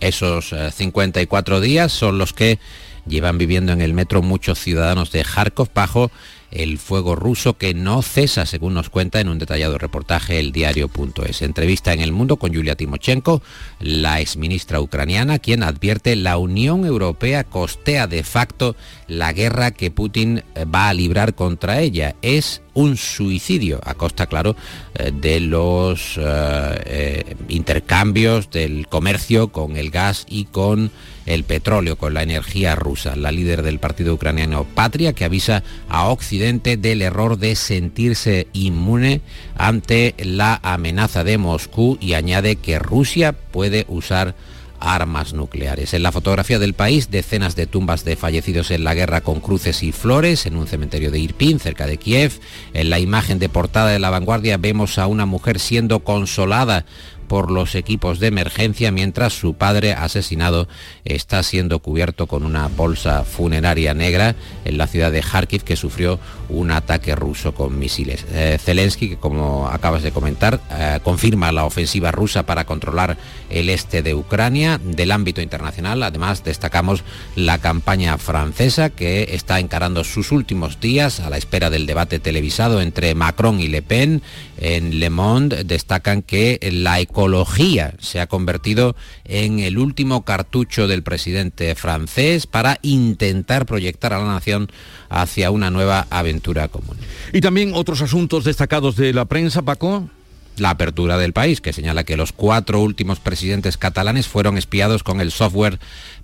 [0.00, 2.58] Esos 54 eh, días son los que
[3.06, 6.10] llevan viviendo en el metro muchos ciudadanos de Kharkov bajo
[6.50, 11.42] el fuego ruso que no cesa, según nos cuenta en un detallado reportaje el diario.es.
[11.42, 13.42] Entrevista en El Mundo con Yulia Timochenko,
[13.78, 20.42] la exministra ucraniana, quien advierte la Unión Europea costea de facto la guerra que Putin
[20.54, 22.16] eh, va a librar contra ella.
[22.22, 24.56] Es un suicidio a costa, claro,
[24.94, 30.90] eh, de los eh, intercambios, del comercio con el gas y con
[31.30, 33.16] el petróleo, con la energía rusa.
[33.16, 39.22] La líder del partido ucraniano Patria, que avisa a Occidente del error de sentirse inmune
[39.56, 44.34] ante la amenaza de Moscú y añade que Rusia puede usar
[44.80, 45.94] armas nucleares.
[45.94, 49.82] En la fotografía del país, decenas de tumbas de fallecidos en la guerra con cruces
[49.82, 52.40] y flores en un cementerio de Irpin, cerca de Kiev.
[52.72, 56.86] En la imagen de portada de la vanguardia vemos a una mujer siendo consolada
[57.30, 60.66] por los equipos de emergencia mientras su padre asesinado
[61.04, 66.18] está siendo cubierto con una bolsa funeraria negra en la ciudad de Kharkiv que sufrió
[66.48, 68.26] un ataque ruso con misiles.
[68.32, 73.16] Eh, Zelensky, que como acabas de comentar, eh, confirma la ofensiva rusa para controlar
[73.48, 74.80] el este de Ucrania.
[74.82, 77.04] Del ámbito internacional, además, destacamos
[77.36, 82.80] la campaña francesa que está encarando sus últimos días a la espera del debate televisado
[82.80, 84.20] entre Macron y Le Pen.
[84.58, 90.88] En Le Monde destacan que la economía ecología se ha convertido en el último cartucho
[90.88, 94.70] del presidente francés para intentar proyectar a la nación
[95.10, 96.96] hacia una nueva aventura común.
[97.34, 100.08] Y también otros asuntos destacados de la prensa, Paco
[100.56, 105.20] la apertura del país, que señala que los cuatro últimos presidentes catalanes fueron espiados con
[105.20, 105.78] el software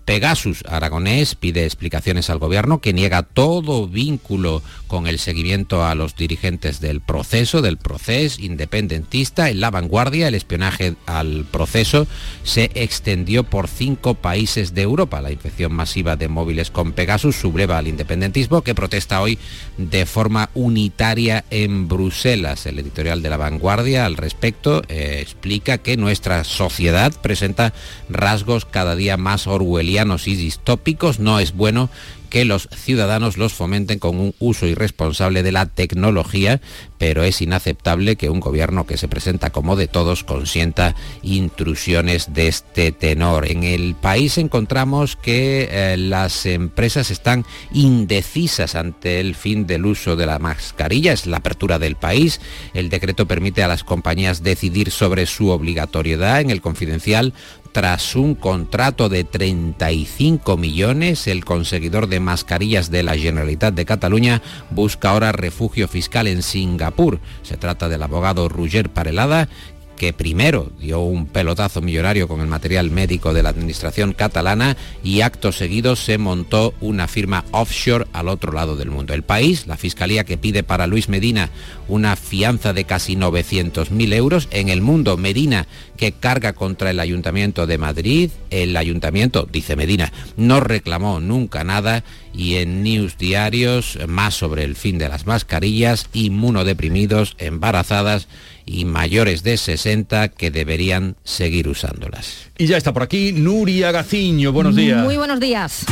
[0.06, 6.14] Pegasus Aragonés pide explicaciones al gobierno que niega todo vínculo con el seguimiento a los
[6.14, 9.50] dirigentes del proceso, del proceso independentista.
[9.50, 12.06] En la vanguardia, el espionaje al proceso
[12.44, 15.20] se extendió por cinco países de Europa.
[15.20, 19.40] La infección masiva de móviles con Pegasus subleva al independentismo que protesta hoy
[19.76, 22.66] de forma unitaria en Bruselas.
[22.66, 27.74] El editorial de la vanguardia al respecto eh, explica que nuestra sociedad presenta
[28.08, 31.88] rasgos cada día más orwellianos y distópicos, no es bueno
[32.28, 36.61] que los ciudadanos los fomenten con un uso irresponsable de la tecnología,
[36.98, 42.48] pero es inaceptable que un gobierno que se presenta como de todos consienta intrusiones de
[42.48, 43.50] este tenor.
[43.50, 50.16] En el país encontramos que eh, las empresas están indecisas ante el fin del uso
[50.16, 52.40] de la mascarilla, es la apertura del país.
[52.74, 56.40] El decreto permite a las compañías decidir sobre su obligatoriedad.
[56.40, 57.32] En el confidencial
[57.76, 64.40] tras un contrato de 35 millones, el conseguidor de mascarillas de la Generalitat de Cataluña
[64.70, 67.20] busca ahora refugio fiscal en Singapur.
[67.42, 69.50] Se trata del abogado Roger Parelada,
[69.96, 75.22] que primero dio un pelotazo millonario con el material médico de la administración catalana y
[75.22, 79.14] acto seguido se montó una firma offshore al otro lado del mundo.
[79.14, 81.50] El país, la fiscalía que pide para Luis Medina
[81.88, 84.48] una fianza de casi 900.000 euros.
[84.50, 88.30] En el mundo, Medina que carga contra el Ayuntamiento de Madrid.
[88.50, 94.76] El Ayuntamiento, dice Medina, no reclamó nunca nada y en News Diarios más sobre el
[94.76, 98.28] fin de las mascarillas, inmunodeprimidos, embarazadas
[98.66, 102.50] y mayores de 60 que deberían seguir usándolas.
[102.59, 104.52] Y ya está por aquí Nuria Gaciño.
[104.52, 105.02] Buenos días.
[105.02, 105.87] Muy buenos días.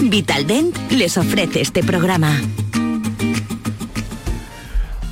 [0.00, 2.40] Vitaldent les ofrece este programa.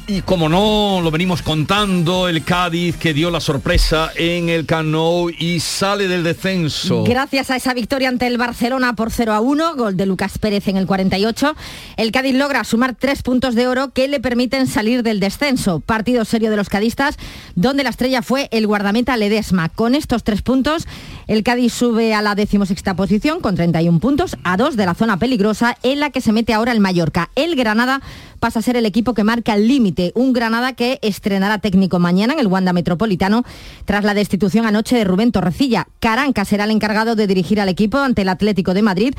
[0.07, 5.31] Y como no, lo venimos contando, el Cádiz que dio la sorpresa en el Cano
[5.31, 7.05] y sale del descenso.
[7.05, 10.69] Gracias a esa victoria ante el Barcelona por 0 a 1, gol de Lucas Pérez
[10.69, 11.57] en el 48,
[11.97, 15.81] el Cádiz logra sumar tres puntos de oro que le permiten salir del descenso.
[15.81, 17.17] Partido serio de los cadistas,
[17.55, 19.71] donde la estrella fue el guardameta Ledesma.
[19.71, 20.87] Con estos tres puntos,
[21.29, 25.19] el Cádiz sube a la decimosexta posición con 31 puntos, a dos de la zona
[25.19, 27.31] peligrosa en la que se mete ahora el Mallorca.
[27.37, 28.03] El Granada
[28.39, 29.94] pasa a ser el equipo que marca el límite.
[30.15, 33.45] Un Granada que estrenará técnico mañana en el Wanda Metropolitano
[33.85, 35.87] tras la destitución anoche de Rubén Torrecilla.
[36.01, 39.15] Caranca será el encargado de dirigir al equipo ante el Atlético de Madrid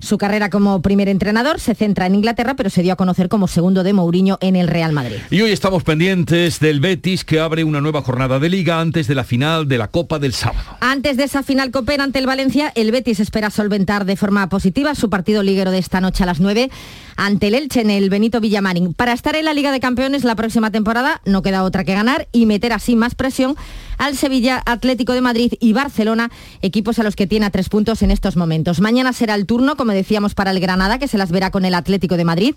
[0.00, 3.46] su carrera como primer entrenador se centra en Inglaterra, pero se dio a conocer como
[3.46, 5.18] segundo de Mourinho en el Real Madrid.
[5.30, 9.14] Y hoy estamos pendientes del Betis que abre una nueva jornada de liga antes de
[9.14, 10.78] la final de la Copa del sábado.
[10.80, 14.94] Antes de esa final copera ante el Valencia, el Betis espera solventar de forma positiva
[14.94, 16.70] su partido liguero de esta noche a las 9
[17.20, 18.94] ante el Elche en el Benito Villamarín.
[18.94, 22.28] Para estar en la Liga de Campeones la próxima temporada no queda otra que ganar
[22.32, 23.56] y meter así más presión
[23.98, 26.30] al Sevilla, Atlético de Madrid y Barcelona,
[26.62, 28.80] equipos a los que tiene a tres puntos en estos momentos.
[28.80, 31.74] Mañana será el turno, como decíamos, para el Granada, que se las verá con el
[31.74, 32.54] Atlético de Madrid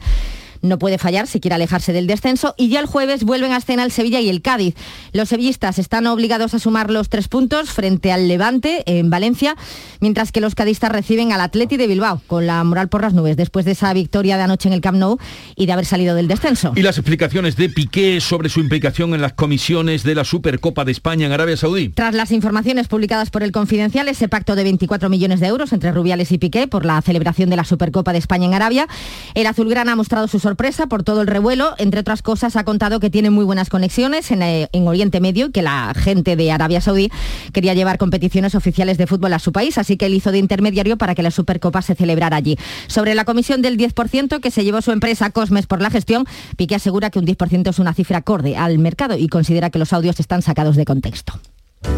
[0.64, 3.84] no puede fallar si quiere alejarse del descenso y ya el jueves vuelven a escena
[3.84, 4.76] el Sevilla y el Cádiz.
[5.12, 9.56] Los sevillistas están obligados a sumar los tres puntos frente al Levante en Valencia,
[10.00, 13.36] mientras que los cadistas reciben al Atleti de Bilbao con la moral por las nubes
[13.36, 15.18] después de esa victoria de anoche en el Camp Nou
[15.56, 16.72] y de haber salido del descenso.
[16.76, 20.94] Y las explicaciones de Piqué sobre su implicación en las comisiones de la Supercopa de
[20.94, 21.90] España en Arabia Saudí.
[21.90, 25.92] Tras las informaciones publicadas por el Confidencial, ese pacto de 24 millones de euros entre
[25.92, 28.88] Rubiales y Piqué por la celebración de la Supercopa de España en Arabia,
[29.34, 31.74] el azulgrana ha mostrado su sorpresa sorpresa por todo el revuelo.
[31.80, 35.48] Entre otras cosas, ha contado que tiene muy buenas conexiones en, eh, en, Oriente Medio
[35.48, 37.10] y que la gente de Arabia Saudí
[37.54, 40.96] quería llevar competiciones oficiales de fútbol a su país, así que él hizo de intermediario
[40.96, 42.56] para que la Supercopa se celebrara allí.
[42.86, 46.76] Sobre la comisión del 10% que se llevó su empresa Cosmes por la gestión, Piqué
[46.76, 50.20] asegura que un 10% es una cifra acorde al mercado y considera que los audios
[50.20, 51.34] están sacados de contexto.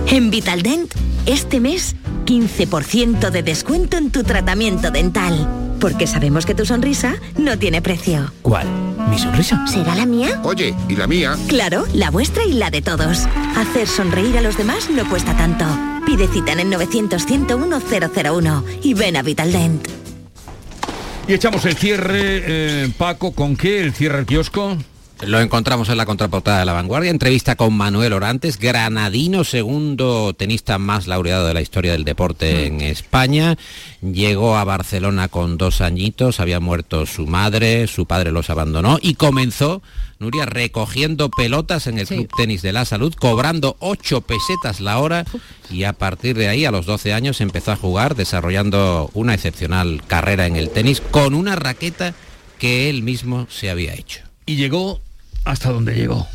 [0.07, 0.93] En Vitaldent,
[1.25, 1.95] este mes,
[2.25, 5.47] 15% de descuento en tu tratamiento dental.
[5.79, 8.31] Porque sabemos que tu sonrisa no tiene precio.
[8.41, 8.67] ¿Cuál?
[9.09, 9.67] ¿Mi sonrisa?
[9.67, 10.39] ¿Será la mía?
[10.43, 11.35] Oye, ¿y la mía?
[11.47, 13.27] Claro, la vuestra y la de todos.
[13.55, 15.65] Hacer sonreír a los demás no cuesta tanto.
[16.05, 19.87] Pide cita en el 900-101-001 y ven a Vitaldent.
[21.27, 23.81] Y echamos el cierre, eh, Paco, ¿con qué?
[23.81, 24.77] ¿El cierre el kiosco?
[25.21, 30.77] Lo encontramos en la contraportada de La Vanguardia, entrevista con Manuel Orantes, granadino, segundo tenista
[30.77, 33.55] más laureado de la historia del deporte en España.
[34.01, 39.13] Llegó a Barcelona con dos añitos, había muerto su madre, su padre los abandonó y
[39.13, 39.81] comenzó,
[40.19, 45.23] Nuria, recogiendo pelotas en el Club Tenis de la Salud, cobrando ocho pesetas la hora
[45.71, 50.03] y a partir de ahí, a los 12 años, empezó a jugar, desarrollando una excepcional
[50.05, 52.13] carrera en el tenis con una raqueta
[52.59, 54.21] que él mismo se había hecho.
[54.45, 55.01] Y llegó
[55.45, 56.27] hasta donde llegó.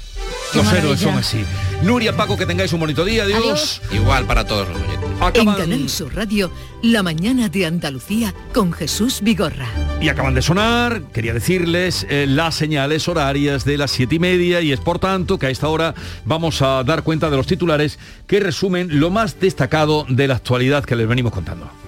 [0.54, 1.44] Los héroes son así.
[1.82, 3.24] Nuria, Paco, que tengáis un bonito día.
[3.24, 3.80] Adiós.
[3.92, 5.10] Igual para todos los oyentes.
[5.20, 5.54] Acaban...
[5.54, 6.50] En Canal Sur Radio,
[6.82, 9.68] La Mañana de Andalucía con Jesús Vigorra.
[10.00, 14.60] Y acaban de sonar, quería decirles, eh, las señales horarias de las siete y media
[14.60, 15.94] y es por tanto que a esta hora
[16.24, 20.84] vamos a dar cuenta de los titulares que resumen lo más destacado de la actualidad
[20.84, 21.79] que les venimos contando.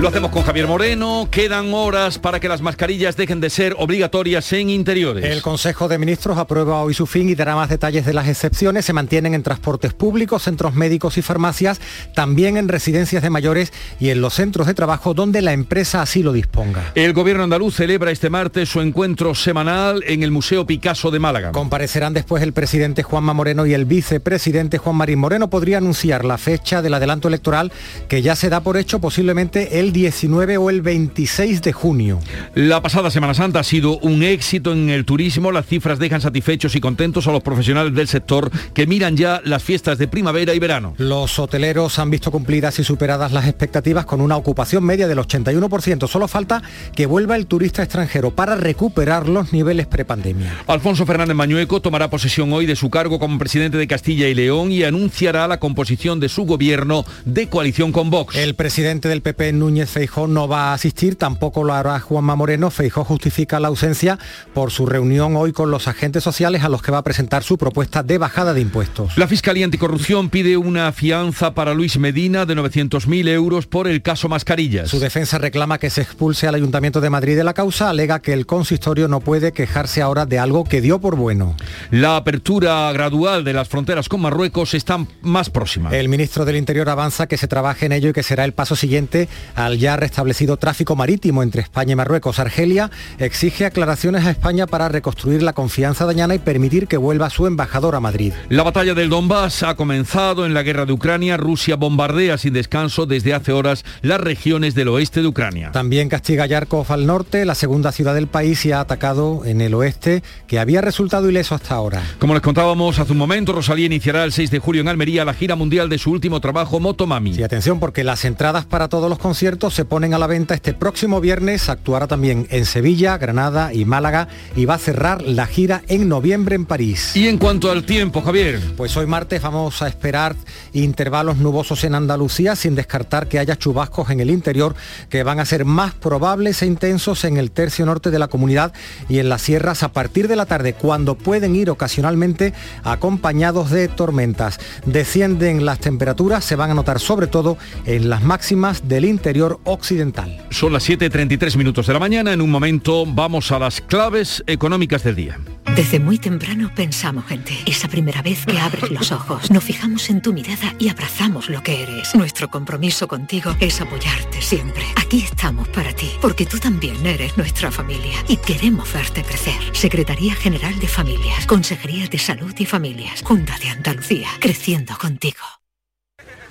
[0.00, 1.28] Lo hacemos con Javier Moreno.
[1.30, 5.26] Quedan horas para que las mascarillas dejen de ser obligatorias en interiores.
[5.26, 8.86] El Consejo de Ministros aprueba hoy su fin y dará más detalles de las excepciones.
[8.86, 11.82] Se mantienen en transportes públicos, centros médicos y farmacias,
[12.14, 16.22] también en residencias de mayores y en los centros de trabajo donde la empresa así
[16.22, 16.92] lo disponga.
[16.94, 21.52] El gobierno andaluz celebra este martes su encuentro semanal en el Museo Picasso de Málaga.
[21.52, 25.50] Comparecerán después el presidente Juanma Moreno y el vicepresidente Juan Marín Moreno.
[25.50, 27.70] Podría anunciar la fecha del adelanto electoral
[28.08, 32.20] que ya se da por hecho posiblemente el 19 o el 26 de junio.
[32.54, 35.52] La pasada Semana Santa ha sido un éxito en el turismo.
[35.52, 39.62] Las cifras dejan satisfechos y contentos a los profesionales del sector que miran ya las
[39.62, 40.94] fiestas de primavera y verano.
[40.98, 46.08] Los hoteleros han visto cumplidas y superadas las expectativas con una ocupación media del 81%.
[46.08, 46.62] Solo falta
[46.94, 50.64] que vuelva el turista extranjero para recuperar los niveles prepandemia.
[50.66, 54.72] Alfonso Fernández Mañueco tomará posesión hoy de su cargo como presidente de Castilla y León
[54.72, 58.36] y anunciará la composición de su gobierno de coalición con Vox.
[58.36, 62.70] El presidente del PP, Núñez Feijó no va a asistir, tampoco lo hará Juanma Moreno.
[62.70, 64.18] Feijó justifica la ausencia
[64.54, 67.58] por su reunión hoy con los agentes sociales a los que va a presentar su
[67.58, 69.16] propuesta de bajada de impuestos.
[69.16, 74.28] La Fiscalía Anticorrupción pide una fianza para Luis Medina de 900.000 euros por el caso
[74.28, 74.88] Mascarillas.
[74.88, 78.32] Su defensa reclama que se expulse al Ayuntamiento de Madrid de la causa, alega que
[78.32, 81.56] el consistorio no puede quejarse ahora de algo que dio por bueno.
[81.90, 85.90] La apertura gradual de las fronteras con Marruecos está más próxima.
[85.90, 88.76] El ministro del Interior avanza que se trabaje en ello y que será el paso
[88.76, 89.28] siguiente
[89.70, 92.38] al ya restablecido tráfico marítimo entre España y Marruecos.
[92.38, 97.46] Argelia exige aclaraciones a España para reconstruir la confianza dañana y permitir que vuelva su
[97.46, 98.32] embajador a Madrid.
[98.48, 101.36] La batalla del Donbass ha comenzado en la guerra de Ucrania.
[101.36, 105.70] Rusia bombardea sin descanso desde hace horas las regiones del oeste de Ucrania.
[105.72, 109.74] También castiga Yarkov al norte, la segunda ciudad del país, y ha atacado en el
[109.74, 112.02] oeste, que había resultado ileso hasta ahora.
[112.18, 115.34] Como les contábamos hace un momento, Rosalía iniciará el 6 de julio en Almería la
[115.34, 117.34] gira mundial de su último trabajo, Motomami.
[117.34, 120.72] Sí, atención, porque las entradas para todos los conciertos se ponen a la venta este
[120.72, 121.68] próximo viernes.
[121.68, 126.54] Actuará también en Sevilla, Granada y Málaga y va a cerrar la gira en noviembre
[126.54, 127.14] en París.
[127.14, 128.60] Y en cuanto al tiempo, Javier.
[128.76, 130.36] Pues hoy martes vamos a esperar
[130.72, 134.74] intervalos nubosos en Andalucía sin descartar que haya chubascos en el interior
[135.08, 138.72] que van a ser más probables e intensos en el tercio norte de la comunidad
[139.08, 143.88] y en las sierras a partir de la tarde cuando pueden ir ocasionalmente acompañados de
[143.88, 144.60] tormentas.
[144.86, 150.46] Descienden las temperaturas, se van a notar sobre todo en las máximas del interior occidental.
[150.50, 152.32] Son las 7.33 minutos de la mañana.
[152.32, 155.38] En un momento vamos a las claves económicas del día.
[155.76, 157.58] Desde muy temprano pensamos en ti.
[157.64, 161.62] Esa primera vez que abres los ojos, nos fijamos en tu mirada y abrazamos lo
[161.62, 162.14] que eres.
[162.14, 164.82] Nuestro compromiso contigo es apoyarte siempre.
[164.96, 169.54] Aquí estamos para ti, porque tú también eres nuestra familia y queremos verte crecer.
[169.72, 175.59] Secretaría General de Familias, Consejería de Salud y Familias, Junta de Andalucía, creciendo contigo.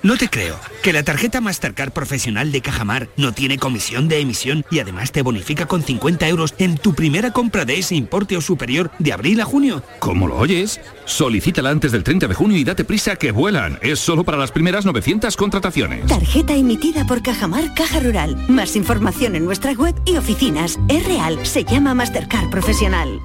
[0.01, 0.57] No te creo.
[0.81, 5.21] Que la tarjeta Mastercard profesional de Cajamar no tiene comisión de emisión y además te
[5.21, 9.41] bonifica con 50 euros en tu primera compra de ese importe o superior de abril
[9.41, 9.83] a junio.
[9.99, 10.79] ¿Cómo lo oyes?
[11.03, 13.77] Solicítala antes del 30 de junio y date prisa que vuelan.
[13.81, 16.05] Es solo para las primeras 900 contrataciones.
[16.07, 18.37] Tarjeta emitida por Cajamar Caja Rural.
[18.47, 20.79] Más información en nuestra web y oficinas.
[20.87, 21.45] Es real.
[21.45, 23.19] Se llama Mastercard Profesional.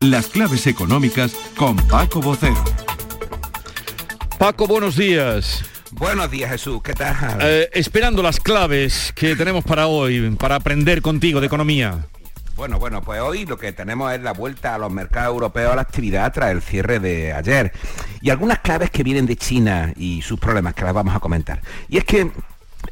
[0.00, 2.81] Las claves económicas con Paco Bocero.
[4.38, 5.64] Paco, buenos días.
[5.92, 7.38] Buenos días Jesús, ¿qué tal?
[7.42, 12.06] Eh, esperando las claves que tenemos para hoy, para aprender contigo de economía.
[12.56, 15.76] Bueno, bueno, pues hoy lo que tenemos es la vuelta a los mercados europeos a
[15.76, 17.72] la actividad tras el cierre de ayer.
[18.20, 21.60] Y algunas claves que vienen de China y sus problemas que las vamos a comentar.
[21.88, 22.30] Y es que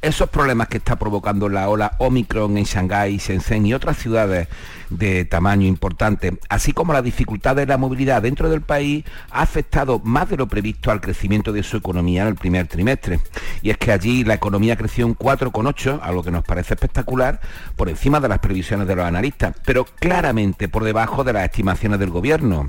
[0.03, 4.49] esos problemas que está provocando la ola Omicron en Shanghái, Shenzhen y otras ciudades
[4.88, 10.01] de tamaño importante, así como la dificultad de la movilidad dentro del país, ha afectado
[10.03, 13.20] más de lo previsto al crecimiento de su economía en el primer trimestre.
[13.62, 17.41] Y es que allí la economía creció un 4,8, algo que nos parece espectacular,
[17.76, 21.99] por encima de las previsiones de los analistas, pero claramente por debajo de las estimaciones
[21.99, 22.68] del gobierno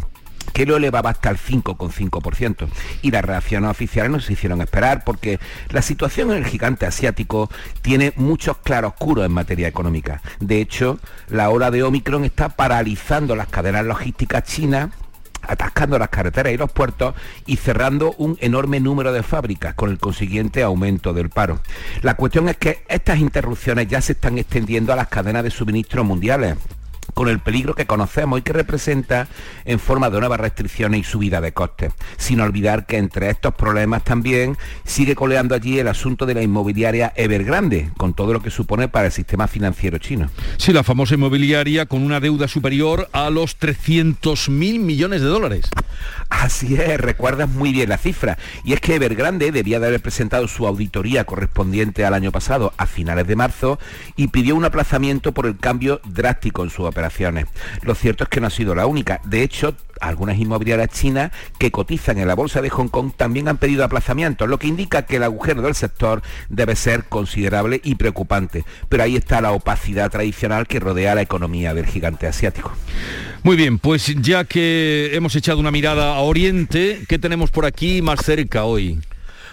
[0.54, 2.68] que lo elevaba hasta el 5,5%.
[3.02, 5.40] Y las reacciones oficiales no se hicieron esperar porque
[5.70, 7.50] la situación en el gigante asiático
[7.82, 10.22] tiene muchos claroscuros en materia económica.
[10.40, 11.00] De hecho,
[11.30, 14.90] la ola de Omicron está paralizando las cadenas logísticas chinas
[15.44, 19.98] atascando las carreteras y los puertos y cerrando un enorme número de fábricas con el
[19.98, 21.60] consiguiente aumento del paro.
[22.02, 26.04] La cuestión es que estas interrupciones ya se están extendiendo a las cadenas de suministro
[26.04, 26.58] mundiales
[27.14, 29.28] con el peligro que conocemos y que representa
[29.66, 31.94] en forma de nuevas restricciones y subida de costes.
[32.18, 37.14] Sin olvidar que entre estos problemas también sigue coleando allí el asunto de la inmobiliaria
[37.16, 40.30] Evergrande, con todo lo que supone para el sistema financiero chino.
[40.58, 45.70] Sí, la famosa inmobiliaria con una deuda superior a los 300 mil millones de dólares.
[46.30, 48.38] Así es, recuerdas muy bien la cifra.
[48.64, 52.86] Y es que Evergrande debía de haber presentado su auditoría correspondiente al año pasado, a
[52.86, 53.80] finales de marzo,
[54.16, 57.48] y pidió un aplazamiento por el cambio drástico en su operaciones.
[57.82, 59.20] Lo cierto es que no ha sido la única.
[59.24, 63.58] De hecho, algunas inmobiliarias chinas que cotizan en la bolsa de Hong Kong también han
[63.58, 68.66] pedido aplazamientos, lo que indica que el agujero del sector debe ser considerable y preocupante.
[68.90, 72.72] Pero ahí está la opacidad tradicional que rodea la economía del gigante asiático.
[73.44, 78.02] Muy bien, pues ya que hemos echado una mirada a Oriente, ¿qué tenemos por aquí
[78.02, 79.00] más cerca hoy?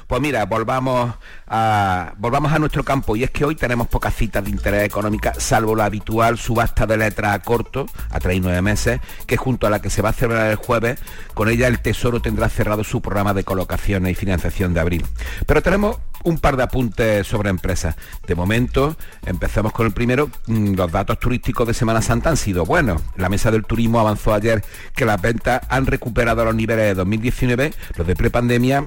[0.09, 1.15] Pues mira, volvamos
[1.47, 5.35] a, volvamos a nuestro campo y es que hoy tenemos pocas citas de interés económica,
[5.37, 9.67] salvo la habitual subasta de letras a corto, a tres y nueve meses, que junto
[9.67, 10.99] a la que se va a celebrar el jueves,
[11.35, 15.05] con ella el Tesoro tendrá cerrado su programa de colocaciones y financiación de abril.
[15.45, 17.95] Pero tenemos un par de apuntes sobre empresas.
[18.27, 18.97] De momento,
[19.27, 20.31] empezamos con el primero.
[20.47, 23.03] Mm, los datos turísticos de Semana Santa han sido buenos.
[23.17, 24.65] La mesa del turismo avanzó ayer
[24.97, 28.87] que las ventas han recuperado los niveles de 2019, los de prepandemia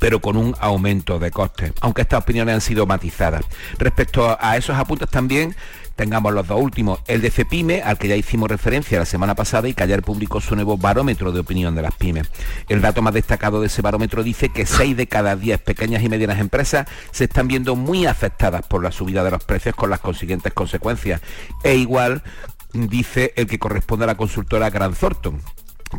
[0.00, 3.44] pero con un aumento de costes, aunque estas opiniones han sido matizadas.
[3.78, 5.54] Respecto a esos apuntes también,
[5.94, 7.00] tengamos los dos últimos.
[7.06, 10.40] El de CEPIME, al que ya hicimos referencia la semana pasada y que ayer publicó
[10.40, 12.30] su nuevo barómetro de opinión de las pymes.
[12.70, 16.08] El dato más destacado de ese barómetro dice que 6 de cada 10 pequeñas y
[16.08, 20.00] medianas empresas se están viendo muy afectadas por la subida de los precios con las
[20.00, 21.20] consiguientes consecuencias.
[21.62, 22.22] E igual
[22.72, 25.42] dice el que corresponde a la consultora Gran Thornton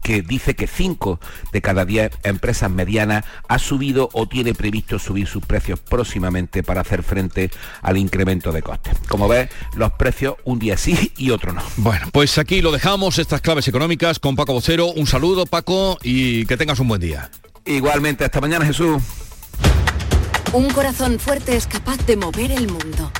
[0.03, 1.19] que dice que 5
[1.51, 6.81] de cada 10 empresas medianas ha subido o tiene previsto subir sus precios próximamente para
[6.81, 8.97] hacer frente al incremento de costes.
[9.07, 11.61] Como ves, los precios un día sí y otro no.
[11.77, 14.87] Bueno, pues aquí lo dejamos, estas claves económicas con Paco Vocero.
[14.87, 17.29] Un saludo, Paco, y que tengas un buen día.
[17.65, 19.01] Igualmente, hasta mañana, Jesús.
[20.53, 23.11] Un corazón fuerte es capaz de mover el mundo.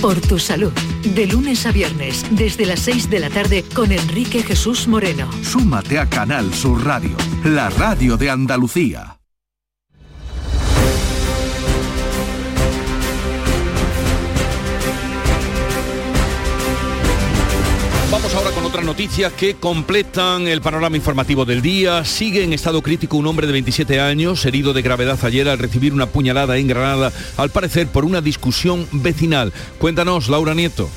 [0.00, 0.72] Por tu salud.
[1.04, 5.30] De lunes a viernes, desde las 6 de la tarde, con Enrique Jesús Moreno.
[5.42, 9.19] Súmate a Canal Sur Radio, la radio de Andalucía.
[18.70, 22.04] Otras noticias que completan el panorama informativo del día.
[22.04, 25.92] Sigue en estado crítico un hombre de 27 años, herido de gravedad ayer al recibir
[25.92, 29.52] una puñalada en Granada, al parecer por una discusión vecinal.
[29.80, 30.88] Cuéntanos, Laura Nieto.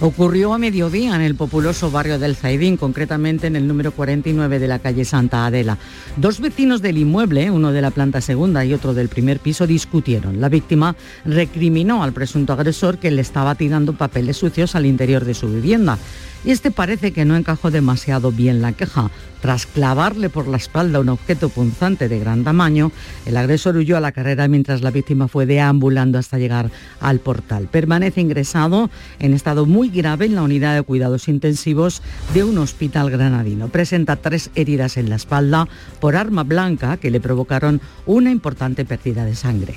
[0.00, 4.68] Ocurrió a mediodía en el populoso barrio del Zaidín, concretamente en el número 49 de
[4.68, 5.78] la calle Santa Adela.
[6.18, 10.38] Dos vecinos del inmueble, uno de la planta segunda y otro del primer piso, discutieron.
[10.38, 15.32] La víctima recriminó al presunto agresor que le estaba tirando papeles sucios al interior de
[15.32, 15.96] su vivienda
[16.44, 19.10] y este parece que no encajó demasiado bien la queja.
[19.40, 22.92] Tras clavarle por la espalda un objeto punzante de gran tamaño,
[23.26, 26.70] el agresor huyó a la carrera mientras la víctima fue deambulando hasta llegar
[27.00, 27.68] al portal.
[27.68, 28.88] Permanece ingresado
[29.18, 32.02] en estado muy grave en la unidad de cuidados intensivos
[32.34, 33.68] de un hospital granadino.
[33.68, 35.68] Presenta tres heridas en la espalda
[36.00, 39.74] por arma blanca que le provocaron una importante pérdida de sangre.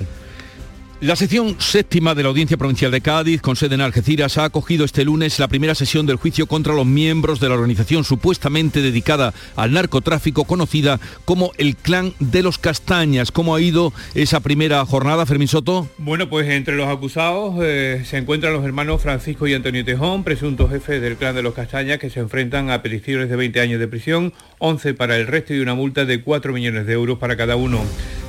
[1.02, 4.86] La sección séptima de la Audiencia Provincial de Cádiz, con sede en Algeciras, ha acogido
[4.86, 9.34] este lunes la primera sesión del juicio contra los miembros de la organización supuestamente dedicada
[9.56, 13.30] al narcotráfico, conocida como el Clan de los Castañas.
[13.30, 15.86] ¿Cómo ha ido esa primera jornada, Fermín Soto?
[15.98, 20.70] Bueno, pues entre los acusados eh, se encuentran los hermanos Francisco y Antonio Tejón, presuntos
[20.70, 23.86] jefes del Clan de los Castañas, que se enfrentan a peticiones de 20 años de
[23.86, 27.56] prisión, 11 para el resto y una multa de 4 millones de euros para cada
[27.56, 27.82] uno.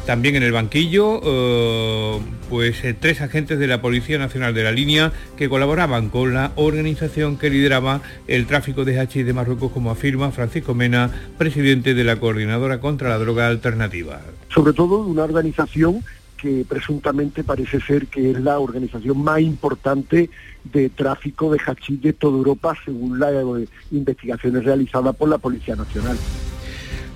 [0.08, 4.72] También en el banquillo, eh, pues eh, tres agentes de la Policía Nacional de la
[4.72, 9.92] Línea que colaboraban con la organización que lideraba el tráfico de hachís de Marruecos, como
[9.92, 14.22] afirma Francisco Mena, presidente de la Coordinadora contra la Droga Alternativa.
[14.48, 16.02] Sobre todo una organización
[16.38, 20.30] que presuntamente parece ser que es la organización más importante
[20.64, 25.76] de tráfico de hachís de toda Europa, según las eh, investigaciones realizadas por la Policía
[25.76, 26.18] Nacional.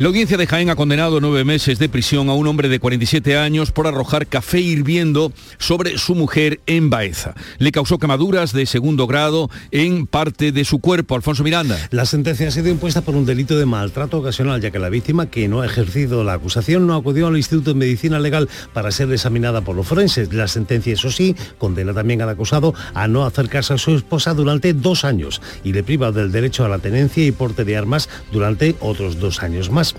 [0.02, 3.38] La audiencia de Jaén ha condenado nueve meses de prisión a un hombre de 47
[3.38, 7.36] años por arrojar café hirviendo sobre su mujer en Baeza.
[7.60, 11.14] Le causó quemaduras de segundo grado en parte de su cuerpo.
[11.14, 11.78] Alfonso Miranda.
[11.91, 15.30] La sentencia ha sido impuesta por un delito de maltrato ocasional, ya que la víctima,
[15.30, 19.12] que no ha ejercido la acusación, no acudió al Instituto de Medicina Legal para ser
[19.12, 20.34] examinada por los forenses.
[20.34, 24.74] La sentencia, eso sí, condena también al acusado a no acercarse a su esposa durante
[24.74, 28.76] dos años y le priva del derecho a la tenencia y porte de armas durante
[28.80, 29.90] otros dos años más.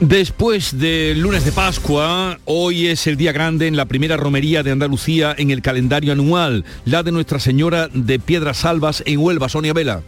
[0.00, 4.70] Después del lunes de Pascua, hoy es el día grande en la primera romería de
[4.70, 9.74] Andalucía en el calendario anual, la de Nuestra Señora de Piedras Albas en Huelva, Sonia
[9.74, 10.02] Vela.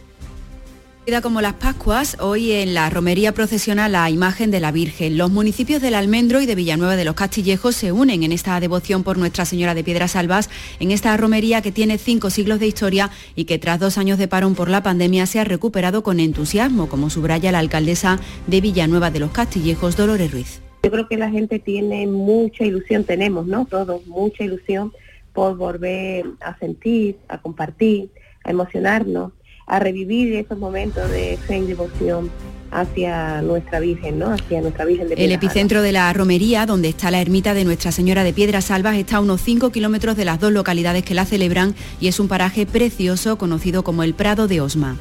[1.21, 5.17] Como las Pascuas, hoy en la romería procesiona la imagen de la Virgen.
[5.17, 9.03] Los municipios del Almendro y de Villanueva de los Castillejos se unen en esta devoción
[9.03, 10.49] por Nuestra Señora de Piedras Albas,
[10.79, 14.27] en esta romería que tiene cinco siglos de historia y que tras dos años de
[14.27, 19.11] parón por la pandemia se ha recuperado con entusiasmo, como subraya la alcaldesa de Villanueva
[19.11, 20.61] de los Castillejos, Dolores Ruiz.
[20.83, 23.65] Yo creo que la gente tiene mucha ilusión, tenemos, ¿no?
[23.65, 24.91] Todos, mucha ilusión
[25.33, 28.09] por volver a sentir, a compartir,
[28.43, 29.33] a emocionarnos
[29.65, 32.29] a revivir esos momentos de fe y devoción
[32.71, 34.33] hacia nuestra Virgen, ¿no?
[34.33, 37.91] Hacia nuestra Virgen de El epicentro de la romería, donde está la ermita de Nuestra
[37.91, 41.25] Señora de Piedras Albas, está a unos 5 kilómetros de las dos localidades que la
[41.25, 44.97] celebran y es un paraje precioso conocido como el Prado de Osma.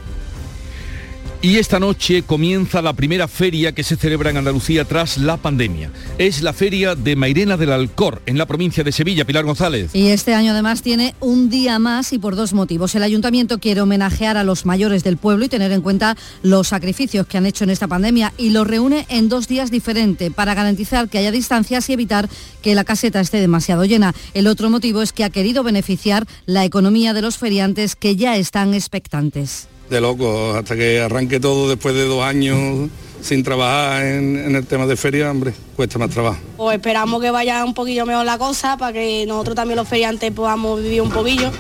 [1.45, 5.91] Y esta noche comienza la primera feria que se celebra en Andalucía tras la pandemia.
[6.17, 9.25] Es la feria de Mairena del Alcor, en la provincia de Sevilla.
[9.25, 9.91] Pilar González.
[9.93, 12.95] Y este año además tiene un día más y por dos motivos.
[12.95, 17.27] El ayuntamiento quiere homenajear a los mayores del pueblo y tener en cuenta los sacrificios
[17.27, 21.09] que han hecho en esta pandemia y los reúne en dos días diferentes para garantizar
[21.09, 22.29] que haya distancias y evitar
[22.63, 24.15] que la caseta esté demasiado llena.
[24.35, 28.37] El otro motivo es que ha querido beneficiar la economía de los feriantes que ya
[28.37, 32.89] están expectantes de loco, hasta que arranque todo después de dos años
[33.21, 36.41] sin trabajar en, el tema de feria, hombre, cuesta más trabajo.
[36.57, 40.33] Pues esperamos que vaya un poquillo mejor la cosa para que nosotros también los feriantes
[40.33, 41.51] podamos vivir un poquillo.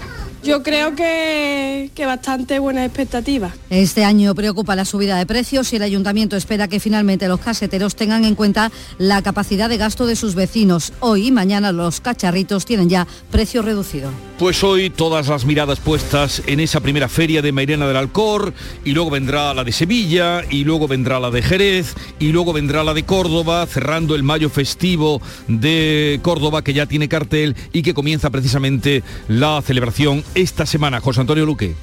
[0.43, 3.55] Yo creo que, que bastante buenas expectativas.
[3.70, 7.95] Este año preocupa la subida de precios y el ayuntamiento espera que finalmente los caseteros
[7.95, 10.93] tengan en cuenta la capacidad de gasto de sus vecinos.
[10.99, 14.11] Hoy y mañana los cacharritos tienen ya precio reducido.
[14.38, 18.53] Pues hoy todas las miradas puestas en esa primera feria de Mairena del Alcor
[18.84, 22.82] y luego vendrá la de Sevilla y luego vendrá la de Jerez y luego vendrá
[22.82, 27.95] la de Córdoba cerrando el mayo festivo de Córdoba que ya tiene cartel y que
[27.95, 31.01] comienza precisamente la celebración esta semana.
[31.01, 31.74] José Antonio Luque.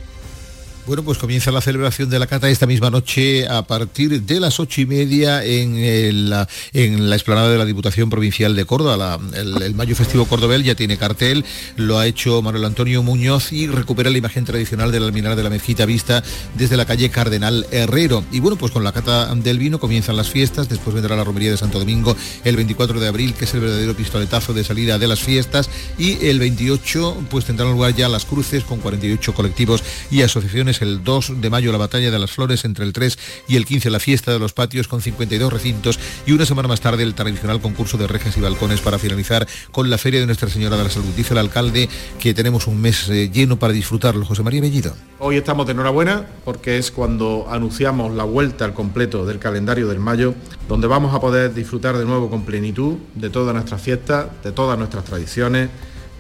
[0.86, 4.60] Bueno, pues comienza la celebración de la cata esta misma noche a partir de las
[4.60, 9.20] ocho y media en, la, en la explanada de la Diputación Provincial de Córdoba.
[9.36, 14.10] el, Mayo Festivo Cordobel ya tiene cartel, lo ha hecho Manuel Antonio Muñoz y recupera
[14.10, 16.24] la imagen tradicional del alminar de la mezquita vista
[16.58, 18.24] desde la calle Cardenal Herrero.
[18.32, 21.52] Y bueno, pues con la cata del vino comienzan las fiestas, después vendrá la romería
[21.52, 25.08] de Santo Domingo el 24 de abril, que es el verdadero pistoletazo de salida de
[25.08, 25.70] las fiestas,
[26.00, 31.04] y el 28 pues tendrán lugar ya las cruces con 48 colectivos y asociaciones el
[31.04, 33.18] 2 de mayo la batalla de las flores, entre el 3
[33.48, 36.82] y el 15 la fiesta de los patios con 52 recintos y una semana más
[36.82, 40.50] tarde el tradicional concurso de rejas y balcones para finalizar con la feria de Nuestra
[40.50, 41.14] Señora de la Salud.
[41.16, 44.26] Dice el alcalde que tenemos un mes eh, lleno para disfrutarlo.
[44.26, 44.94] José María Bellido.
[45.20, 50.00] Hoy estamos de enhorabuena porque es cuando anunciamos la vuelta al completo del calendario del
[50.00, 50.34] mayo,
[50.68, 54.78] donde vamos a poder disfrutar de nuevo con plenitud de todas nuestras fiestas, de todas
[54.78, 55.70] nuestras tradiciones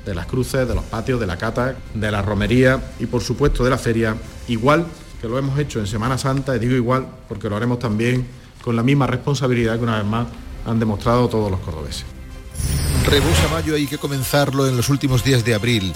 [0.05, 3.63] de las cruces, de los patios, de la cata, de la romería y por supuesto
[3.63, 4.15] de la feria,
[4.47, 4.85] igual
[5.21, 8.25] que lo hemos hecho en Semana Santa, y digo igual porque lo haremos también
[8.63, 10.27] con la misma responsabilidad que una vez más
[10.65, 12.05] han demostrado todos los cordobeses.
[13.05, 15.93] Rebusa Mayo hay que comenzarlo en los últimos días de abril.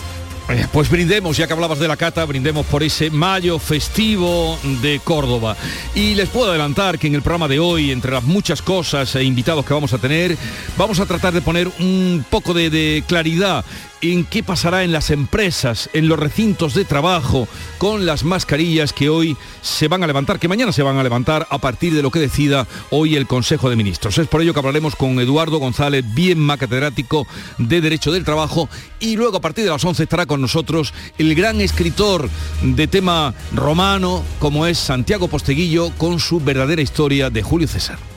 [0.50, 5.00] Eh, pues brindemos, ya que hablabas de la cata, brindemos por ese mayo festivo de
[5.02, 5.56] Córdoba.
[5.96, 9.24] Y les puedo adelantar que en el programa de hoy, entre las muchas cosas e
[9.24, 10.38] invitados que vamos a tener,
[10.78, 13.64] vamos a tratar de poner un poco de claridad
[14.12, 17.48] en qué pasará en las empresas, en los recintos de trabajo,
[17.78, 21.48] con las mascarillas que hoy se van a levantar, que mañana se van a levantar
[21.50, 24.18] a partir de lo que decida hoy el Consejo de Ministros.
[24.18, 27.26] Es por ello que hablaremos con Eduardo González, bien catedrático
[27.58, 31.34] de Derecho del Trabajo, y luego a partir de las 11 estará con nosotros el
[31.34, 32.30] gran escritor
[32.62, 38.13] de tema romano, como es Santiago Posteguillo, con su verdadera historia de Julio César.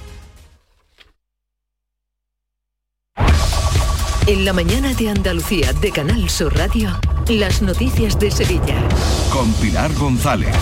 [4.29, 6.91] En la mañana de Andalucía de Canal Sur Radio,
[7.29, 8.89] las noticias de Sevilla.
[9.31, 10.55] Con Pilar González.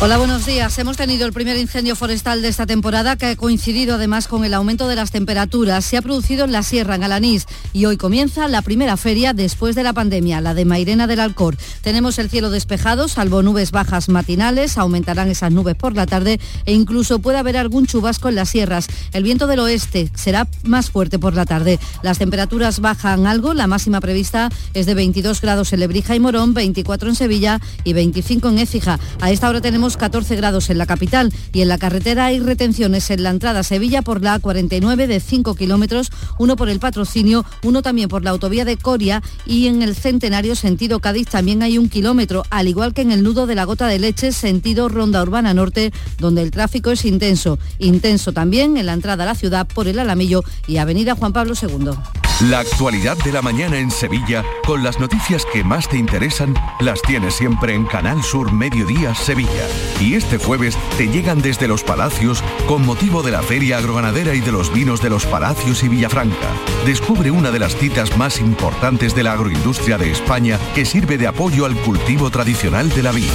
[0.00, 0.78] Hola, buenos días.
[0.78, 4.54] Hemos tenido el primer incendio forestal de esta temporada que ha coincidido además con el
[4.54, 5.84] aumento de las temperaturas.
[5.84, 9.74] Se ha producido en la Sierra, en Alanís, y hoy comienza la primera feria después
[9.74, 11.56] de la pandemia, la de Mairena del Alcor.
[11.82, 16.72] Tenemos el cielo despejado, salvo nubes bajas matinales, aumentarán esas nubes por la tarde e
[16.72, 18.88] incluso puede haber algún chubasco en las sierras.
[19.12, 21.78] El viento del oeste será más fuerte por la tarde.
[22.02, 23.54] Las temperaturas bajas algo.
[23.54, 27.92] La máxima prevista es de 22 grados en Lebrija y Morón, 24 en Sevilla y
[27.92, 28.98] 25 en Écija.
[29.20, 33.10] A esta hora tenemos 14 grados en la capital y en la carretera hay retenciones
[33.10, 37.44] en la entrada a Sevilla por la A49 de 5 kilómetros, uno por el patrocinio,
[37.62, 41.78] uno también por la autovía de Coria y en el Centenario sentido Cádiz también hay
[41.78, 45.22] un kilómetro, al igual que en el nudo de la Gota de Leche sentido Ronda
[45.22, 47.58] Urbana Norte, donde el tráfico es intenso.
[47.78, 51.54] Intenso también en la entrada a la ciudad por el Alamillo y Avenida Juan Pablo
[51.60, 52.25] II.
[52.42, 57.00] La actualidad de la mañana en Sevilla, con las noticias que más te interesan, las
[57.00, 59.66] tienes siempre en Canal Sur Mediodía Sevilla.
[60.02, 64.40] Y este jueves te llegan desde Los Palacios con motivo de la Feria Agroganadera y
[64.40, 66.48] de los vinos de Los Palacios y Villafranca.
[66.84, 71.28] Descubre una de las citas más importantes de la agroindustria de España que sirve de
[71.28, 73.30] apoyo al cultivo tradicional de la vid.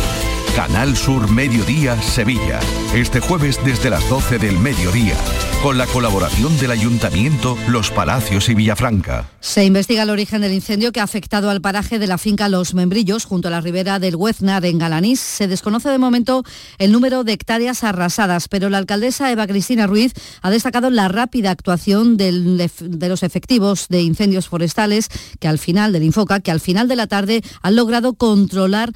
[0.56, 2.60] Canal Sur Mediodía Sevilla.
[2.94, 5.16] Este jueves desde las 12 del mediodía,
[5.64, 9.31] con la colaboración del Ayuntamiento, Los Palacios y Villafranca.
[9.42, 12.76] Se investiga el origen del incendio que ha afectado al paraje de la finca Los
[12.76, 15.20] Membrillos, junto a la ribera del Hueznar en Galanís.
[15.20, 16.44] Se desconoce de momento
[16.78, 20.14] el número de hectáreas arrasadas, pero la alcaldesa Eva Cristina Ruiz
[20.44, 26.04] ha destacado la rápida actuación de los efectivos de incendios forestales que al final del
[26.04, 28.92] Infoca, que al final de la tarde han logrado controlar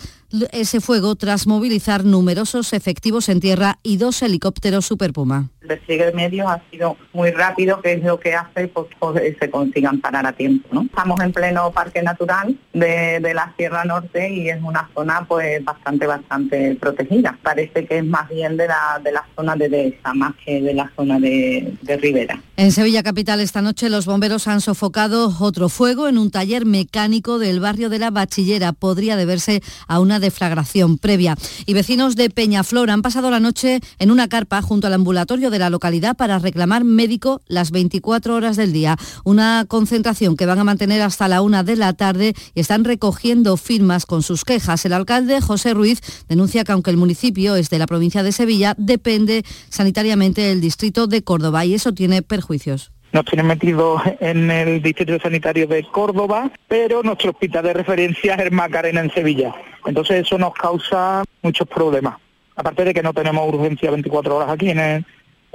[0.52, 5.50] ese fuego tras movilizar numerosos efectivos en tierra y dos helicópteros Super Puma.
[5.68, 9.50] Despliegue de medios ha sido muy rápido, que es lo que hace pues, que se
[9.50, 10.68] consigan parar a tiempo.
[10.72, 10.84] ¿no?
[10.84, 15.64] Estamos en pleno parque natural de, de, la Sierra Norte y es una zona pues
[15.64, 17.38] bastante, bastante protegida.
[17.42, 20.74] Parece que es más bien de la, de la zona de dehesa, más que de
[20.74, 22.40] la zona de, de Ribera.
[22.58, 27.38] En Sevilla Capital esta noche los bomberos han sofocado otro fuego en un taller mecánico
[27.40, 28.72] del barrio de la Bachillera.
[28.72, 31.36] Podría deberse a una deflagración previa.
[31.66, 35.55] Y vecinos de Peñaflor han pasado la noche en una carpa junto al ambulatorio de
[35.60, 38.98] la localidad para reclamar médico las 24 horas del día.
[39.24, 43.58] Una concentración que van a mantener hasta la una de la tarde y están recogiendo
[43.58, 44.86] firmas con sus quejas.
[44.86, 48.76] El alcalde José Ruiz denuncia que aunque el municipio es de la provincia de Sevilla,
[48.78, 54.82] depende sanitariamente del distrito de Córdoba y eso tiene perjuicios nos tienen metidos en el
[54.82, 59.56] distrito sanitario de Córdoba, pero nuestro hospital de referencia es el Macarena en Sevilla.
[59.86, 62.18] Entonces eso nos causa muchos problemas.
[62.58, 65.06] Aparte de que no tenemos urgencia 24 horas aquí en el,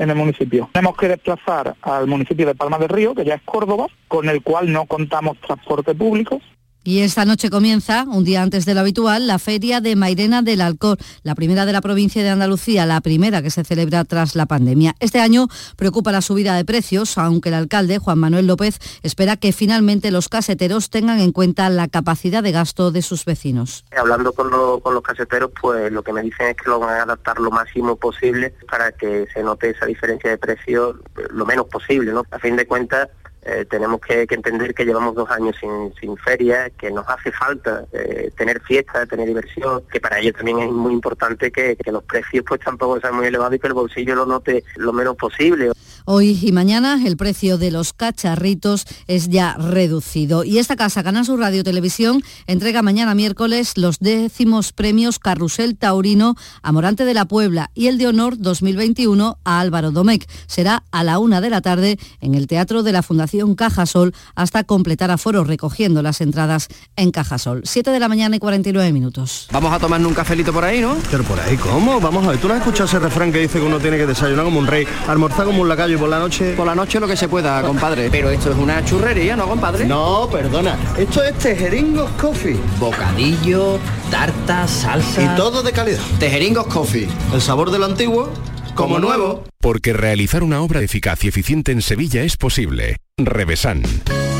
[0.00, 0.70] en el municipio.
[0.72, 4.42] Tenemos que desplazar al municipio de Palma del Río, que ya es Córdoba, con el
[4.42, 6.40] cual no contamos transporte público,
[6.82, 10.62] y esta noche comienza, un día antes de lo habitual, la Feria de Mairena del
[10.62, 14.46] Alcor, la primera de la provincia de Andalucía, la primera que se celebra tras la
[14.46, 14.94] pandemia.
[14.98, 19.52] Este año preocupa la subida de precios, aunque el alcalde, Juan Manuel López, espera que
[19.52, 23.84] finalmente los caseteros tengan en cuenta la capacidad de gasto de sus vecinos.
[23.96, 27.38] Hablando con, los caseteros, pues lo que me dicen es que lo van a adaptar
[27.38, 30.96] lo máximo posible para que se note esa diferencia de precios
[31.30, 32.24] lo menos posible, ¿no?
[32.30, 33.08] A fin de cuentas,
[33.42, 37.86] Eh, tenemos que, entender que llevamos dos años sin, sin feria, que nos hace falta
[37.92, 42.04] eh, tener fiesta, tener diversión, que para ello también es muy importante que, que los
[42.04, 45.70] precios pues tampoco sean muy elevados y que el bolsillo lo note lo menos posible.
[46.04, 50.44] Hoy y mañana el precio de los cacharritos es ya reducido.
[50.44, 56.36] Y esta casa, Canal Sur Radio Televisión, entrega mañana miércoles los décimos premios Carrusel Taurino
[56.62, 60.28] a Morante de la Puebla y el de Honor 2021 a Álvaro Domecq.
[60.46, 64.64] Será a la una de la tarde en el Teatro de la Fundación Cajasol hasta
[64.64, 67.62] completar aforo recogiendo las entradas en Cajasol.
[67.64, 69.48] 7 de la mañana y 49 minutos.
[69.52, 70.96] Vamos a tomarnos un cafelito por ahí, ¿no?
[71.10, 72.00] Pero por ahí, ¿cómo?
[72.00, 74.06] Vamos a ver, ¿tú no has escuchado ese refrán que dice que uno tiene que
[74.06, 76.54] desayunar como un rey, almorzar como un lacayo por la noche...
[76.56, 78.08] Por la noche lo que se pueda, compadre.
[78.10, 79.84] Pero esto es una churrería, ¿no, compadre?
[79.84, 80.76] No, perdona.
[80.96, 82.58] Esto es Tejeringos Coffee.
[82.78, 83.78] Bocadillo,
[84.10, 85.22] tarta, salsa...
[85.22, 86.00] Y todo de calidad.
[86.18, 87.08] Tejeringos Coffee.
[87.32, 88.30] El sabor de lo antiguo
[88.74, 89.44] como nuevo.
[89.60, 92.96] Porque realizar una obra eficaz y eficiente en Sevilla es posible.
[93.16, 93.82] Revesan.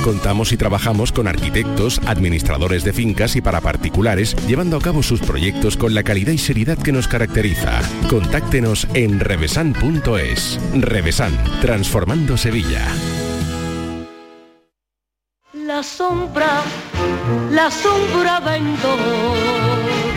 [0.05, 5.21] Contamos y trabajamos con arquitectos, administradores de fincas y para particulares, llevando a cabo sus
[5.21, 7.81] proyectos con la calidad y seriedad que nos caracteriza.
[8.09, 10.59] Contáctenos en revesan.es.
[10.75, 12.87] Revesan, transformando Sevilla.
[15.53, 16.63] La sombra,
[17.51, 19.70] la sombra vendo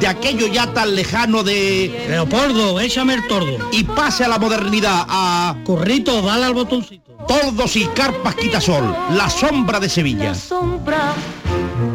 [0.00, 2.06] de aquello ya tan lejano de...
[2.08, 3.56] Leopoldo, échame el tordo.
[3.72, 5.56] Y pase a la modernidad, a...
[5.64, 7.12] Corrito, dale al botoncito.
[7.26, 10.30] Tordos y carpas quitasol, la sombra de Sevilla.
[10.30, 11.14] La sombra,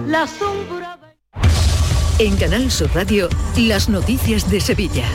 [0.08, 0.98] la sombra...
[2.20, 5.06] En Canal Sur Radio, las noticias de Sevilla.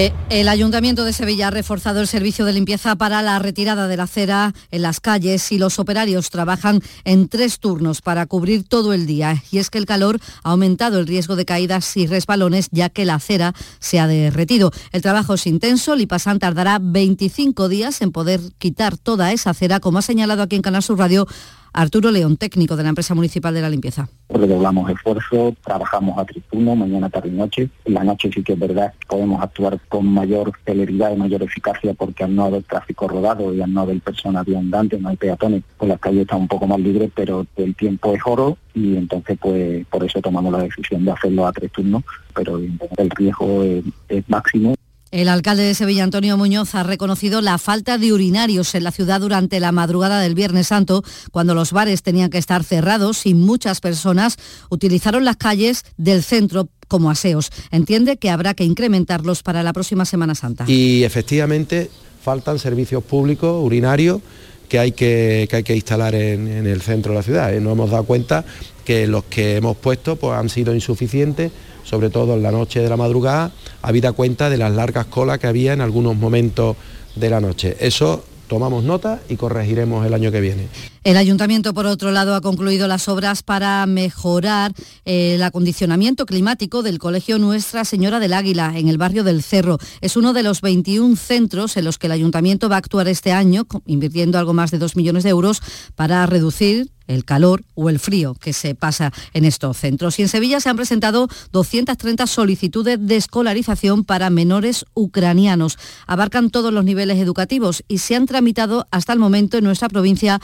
[0.00, 3.96] Eh, el Ayuntamiento de Sevilla ha reforzado el servicio de limpieza para la retirada de
[3.96, 8.92] la acera en las calles y los operarios trabajan en tres turnos para cubrir todo
[8.92, 9.42] el día.
[9.50, 13.04] Y es que el calor ha aumentado el riesgo de caídas y resbalones ya que
[13.04, 14.70] la acera se ha derretido.
[14.92, 15.96] El trabajo es intenso.
[15.96, 20.62] Lipasan tardará 25 días en poder quitar toda esa acera, como ha señalado aquí en
[20.62, 21.26] Canal Sur Radio
[21.72, 24.08] Arturo León, técnico de la empresa municipal de la limpieza.
[24.28, 27.70] Redoblamos esfuerzo, trabajamos a tripuno, mañana, tarde y noche.
[27.84, 32.24] La noche sí que es verdad podemos actuar con mayor celeridad y mayor eficacia porque
[32.24, 35.88] al no haber tráfico rodado y al no haber personas viandantes, no hay peatones, pues
[35.88, 39.86] las calles están un poco más libres, pero el tiempo es oro y entonces pues
[39.86, 42.02] por eso tomamos la decisión de hacerlo a tres turnos,
[42.34, 44.74] pero el riesgo es máximo.
[45.10, 49.20] El alcalde de Sevilla, Antonio Muñoz, ha reconocido la falta de urinarios en la ciudad
[49.20, 51.02] durante la madrugada del Viernes Santo,
[51.32, 54.36] cuando los bares tenían que estar cerrados y muchas personas
[54.68, 57.50] utilizaron las calles del centro como aseos.
[57.70, 60.64] Entiende que habrá que incrementarlos para la próxima Semana Santa.
[60.68, 61.90] Y efectivamente
[62.22, 64.20] faltan servicios públicos urinarios
[64.68, 67.54] que hay que, hay que instalar en, el centro de la ciudad.
[67.54, 67.60] ¿eh?
[67.60, 68.44] Nos hemos dado cuenta
[68.84, 71.50] que los que hemos puesto pues, han sido insuficientes
[71.88, 75.46] sobre todo en la noche de la madrugada, habida cuenta de las largas colas que
[75.46, 76.76] había en algunos momentos
[77.16, 77.76] de la noche.
[77.80, 80.68] Eso tomamos nota y corregiremos el año que viene.
[81.04, 84.72] El ayuntamiento, por otro lado, ha concluido las obras para mejorar
[85.04, 89.78] eh, el acondicionamiento climático del Colegio Nuestra Señora del Águila, en el barrio del Cerro.
[90.00, 93.32] Es uno de los 21 centros en los que el ayuntamiento va a actuar este
[93.32, 95.62] año, invirtiendo algo más de 2 millones de euros
[95.94, 100.18] para reducir el calor o el frío que se pasa en estos centros.
[100.18, 105.78] Y en Sevilla se han presentado 230 solicitudes de escolarización para menores ucranianos.
[106.06, 110.38] Abarcan todos los niveles educativos y se han tramitado hasta el momento en nuestra provincia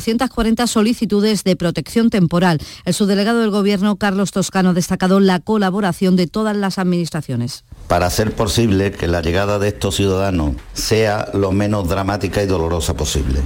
[0.00, 2.58] 840 solicitudes de protección temporal.
[2.84, 7.64] El subdelegado del Gobierno, Carlos Toscano, ha destacado la colaboración de todas las administraciones.
[7.86, 12.94] Para hacer posible que la llegada de estos ciudadanos sea lo menos dramática y dolorosa
[12.94, 13.40] posible.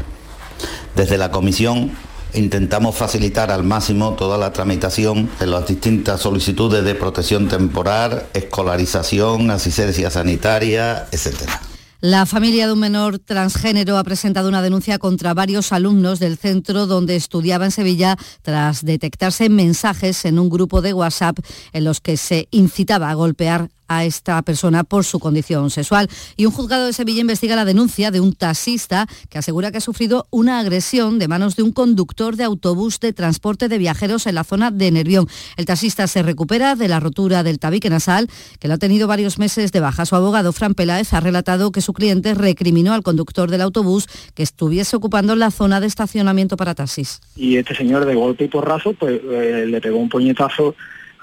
[0.95, 1.91] Desde la Comisión
[2.35, 9.51] intentamos facilitar al máximo toda la tramitación de las distintas solicitudes de protección temporal, escolarización,
[9.51, 11.61] asistencia sanitaria, etcétera.
[12.07, 16.87] La familia de un menor transgénero ha presentado una denuncia contra varios alumnos del centro
[16.87, 21.39] donde estudiaba en Sevilla tras detectarse mensajes en un grupo de WhatsApp
[21.73, 26.09] en los que se incitaba a golpear a esta persona por su condición sexual.
[26.37, 29.81] Y un juzgado de Sevilla investiga la denuncia de un taxista que asegura que ha
[29.81, 34.35] sufrido una agresión de manos de un conductor de autobús de transporte de viajeros en
[34.35, 35.29] la zona de Nervión.
[35.57, 38.29] El taxista se recupera de la rotura del tabique nasal,
[38.59, 40.07] que lo ha tenido varios meses de baja.
[40.07, 44.43] Su abogado, Fran Peláez, ha relatado que su cliente recriminó al conductor del autobús que
[44.43, 47.21] estuviese ocupando la zona de estacionamiento para taxis.
[47.37, 50.75] Y este señor de golpe y porrazo pues eh, le pegó un puñetazo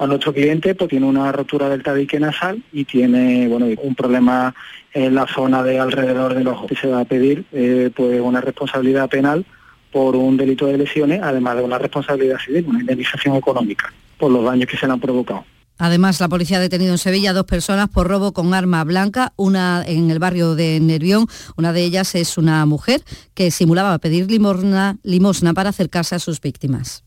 [0.01, 4.53] a nuestro cliente, pues tiene una rotura del tabique nasal y tiene bueno un problema
[4.95, 6.65] en la zona de alrededor del ojo.
[6.71, 9.45] Y se va a pedir eh, pues una responsabilidad penal
[9.91, 14.43] por un delito de lesiones, además de una responsabilidad civil, una indemnización económica por los
[14.43, 15.45] daños que se le han provocado.
[15.77, 19.33] Además, la policía ha detenido en Sevilla a dos personas por robo con arma blanca,
[19.35, 21.27] una en el barrio de Nervión.
[21.57, 23.03] Una de ellas es una mujer
[23.35, 27.03] que simulaba pedir limosna, limosna para acercarse a sus víctimas.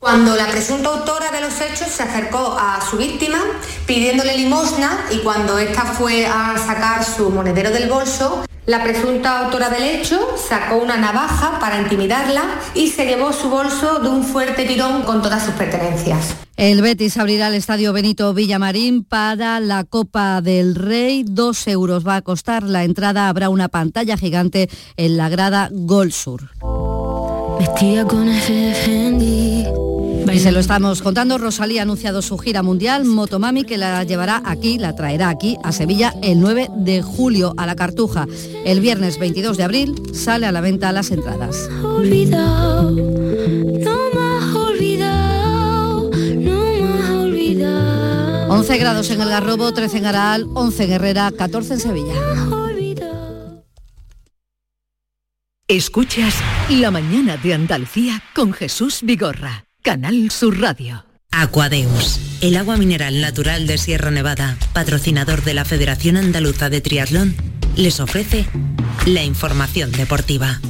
[0.00, 3.36] Cuando la presunta autora de los hechos se acercó a su víctima
[3.84, 9.68] pidiéndole limosna y cuando ésta fue a sacar su monedero del bolso, la presunta autora
[9.68, 12.44] del hecho sacó una navaja para intimidarla
[12.74, 16.34] y se llevó su bolso de un fuerte tirón con todas sus pertenencias.
[16.56, 21.24] El Betis abrirá el estadio Benito Villamarín para la Copa del Rey.
[21.26, 23.28] Dos euros va a costar la entrada.
[23.28, 26.48] Habrá una pantalla gigante en la grada Gol Sur.
[30.32, 34.42] Y se lo estamos contando, Rosalía ha anunciado su gira mundial Motomami que la llevará
[34.44, 38.26] aquí, la traerá aquí a Sevilla el 9 de julio a la Cartuja.
[38.64, 41.68] El viernes 22 de abril sale a la venta las entradas.
[48.48, 52.14] 11 grados en el Garrobo, 13 en Aral, 11 en Herrera, 14 en Sevilla.
[55.66, 56.34] Escuchas
[56.68, 59.69] La mañana de Andalucía con Jesús Vigorra.
[59.82, 61.06] Canal Sur Radio.
[61.30, 67.34] Aquadeus, el agua mineral natural de Sierra Nevada, patrocinador de la Federación Andaluza de Triatlón,
[67.76, 68.44] les ofrece
[69.06, 70.60] la información deportiva.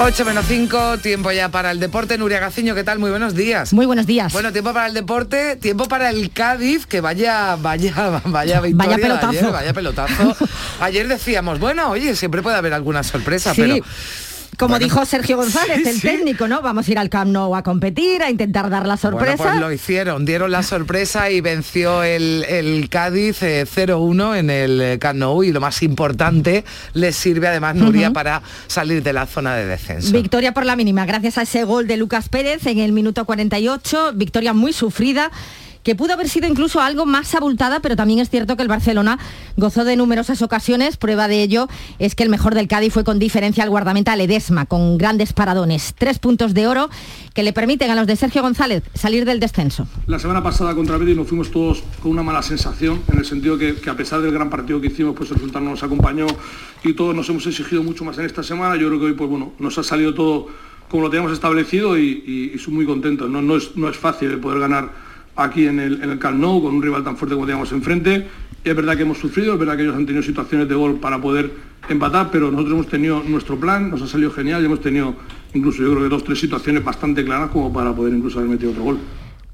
[0.00, 2.16] 8 menos 5, tiempo ya para el deporte.
[2.18, 3.00] Nuria Gaciño, ¿qué tal?
[3.00, 3.72] Muy buenos días.
[3.72, 4.32] Muy buenos días.
[4.32, 9.02] Bueno, tiempo para el deporte, tiempo para el Cádiz, que vaya, vaya, vaya victoria Vaya
[9.02, 9.28] pelotazo.
[9.30, 10.36] ayer, vaya pelotazo.
[10.80, 13.60] ayer decíamos, bueno, oye, siempre puede haber alguna sorpresa, Sí.
[13.62, 13.84] pero...
[14.58, 16.00] Como Bueno, dijo Sergio González, el sí.
[16.00, 16.62] técnico, ¿no?
[16.62, 19.36] Vamos a ir al Camp Nou a competir, a intentar dar la sorpresa.
[19.36, 24.50] Bueno, pues lo hicieron, dieron la sorpresa y venció el, el Cádiz eh, 0-1 en
[24.50, 29.12] el eh, Camp Nou y lo más importante, les sirve además Nuria para salir de
[29.12, 30.12] la zona de descenso.
[30.12, 34.14] Victoria por la mínima, gracias a ese gol de Lucas Pérez en el minuto 48,
[34.16, 35.30] victoria muy sufrida
[35.82, 39.18] que pudo haber sido incluso algo más abultada, pero también es cierto que el Barcelona
[39.56, 40.96] gozó de numerosas ocasiones.
[40.96, 41.68] Prueba de ello
[41.98, 45.94] es que el mejor del Cádiz fue con diferencia al guardameta Ledesma, con grandes paradones.
[45.96, 46.90] Tres puntos de oro
[47.34, 49.86] que le permiten a los de Sergio González salir del descenso.
[50.06, 53.24] La semana pasada contra el Betis nos fuimos todos con una mala sensación, en el
[53.24, 55.82] sentido que, que a pesar del gran partido que hicimos, pues el resultado no nos
[55.82, 56.26] acompañó
[56.82, 58.76] y todos nos hemos exigido mucho más en esta semana.
[58.76, 60.48] Yo creo que hoy, pues bueno, nos ha salido todo
[60.88, 63.28] como lo teníamos establecido y, y, soy muy contento.
[63.28, 65.07] No, no, es, no es fácil el poder ganar
[65.38, 66.34] aquí en el, en el con
[66.74, 68.26] un rival tan fuerte como teníamos enfrente.
[68.64, 71.20] Es verdad que hemos sufrido, es verdad que ellos han tenido situaciones de gol para
[71.20, 71.50] poder
[71.88, 75.14] empatar, pero nosotros hemos tenido nuestro plan, nos ha salido genial y hemos tenido
[75.54, 78.72] incluso yo creo que dos, tres situaciones bastante claras como para poder incluso haber metido
[78.72, 78.98] otro gol.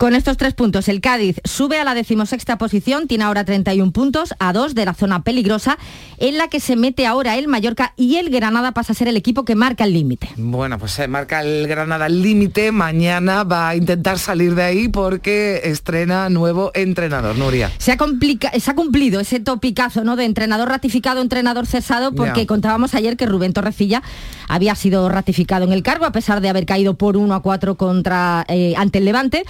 [0.04, 4.34] Con estos tres puntos, el Cádiz sube a la decimosexta posición, tiene ahora 31 puntos,
[4.38, 5.78] a dos de la zona peligrosa,
[6.18, 9.16] en la que se mete ahora el Mallorca y el Granada pasa a ser el
[9.16, 10.28] equipo que marca el límite.
[10.36, 12.70] Bueno, pues se marca el Granada el límite.
[12.70, 17.72] Mañana va a intentar salir de ahí porque estrena nuevo entrenador, Nuria.
[17.78, 20.16] Se ha, complica- se ha cumplido ese topicazo ¿no?
[20.16, 24.02] de entrenador ratificado, entrenador cesado, porque contábamos ayer que Rubén Torrecilla
[24.48, 27.76] había sido ratificado en el cargo, a pesar de haber caído por 1 a 4
[27.76, 29.44] contra, eh, ante el Levante.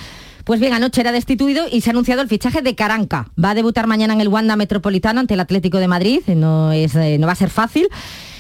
[0.45, 3.31] Pues bien, anoche era destituido y se ha anunciado el fichaje de Caranca.
[3.43, 6.21] Va a debutar mañana en el Wanda Metropolitano ante el Atlético de Madrid.
[6.27, 7.89] No, es, eh, no va a ser fácil.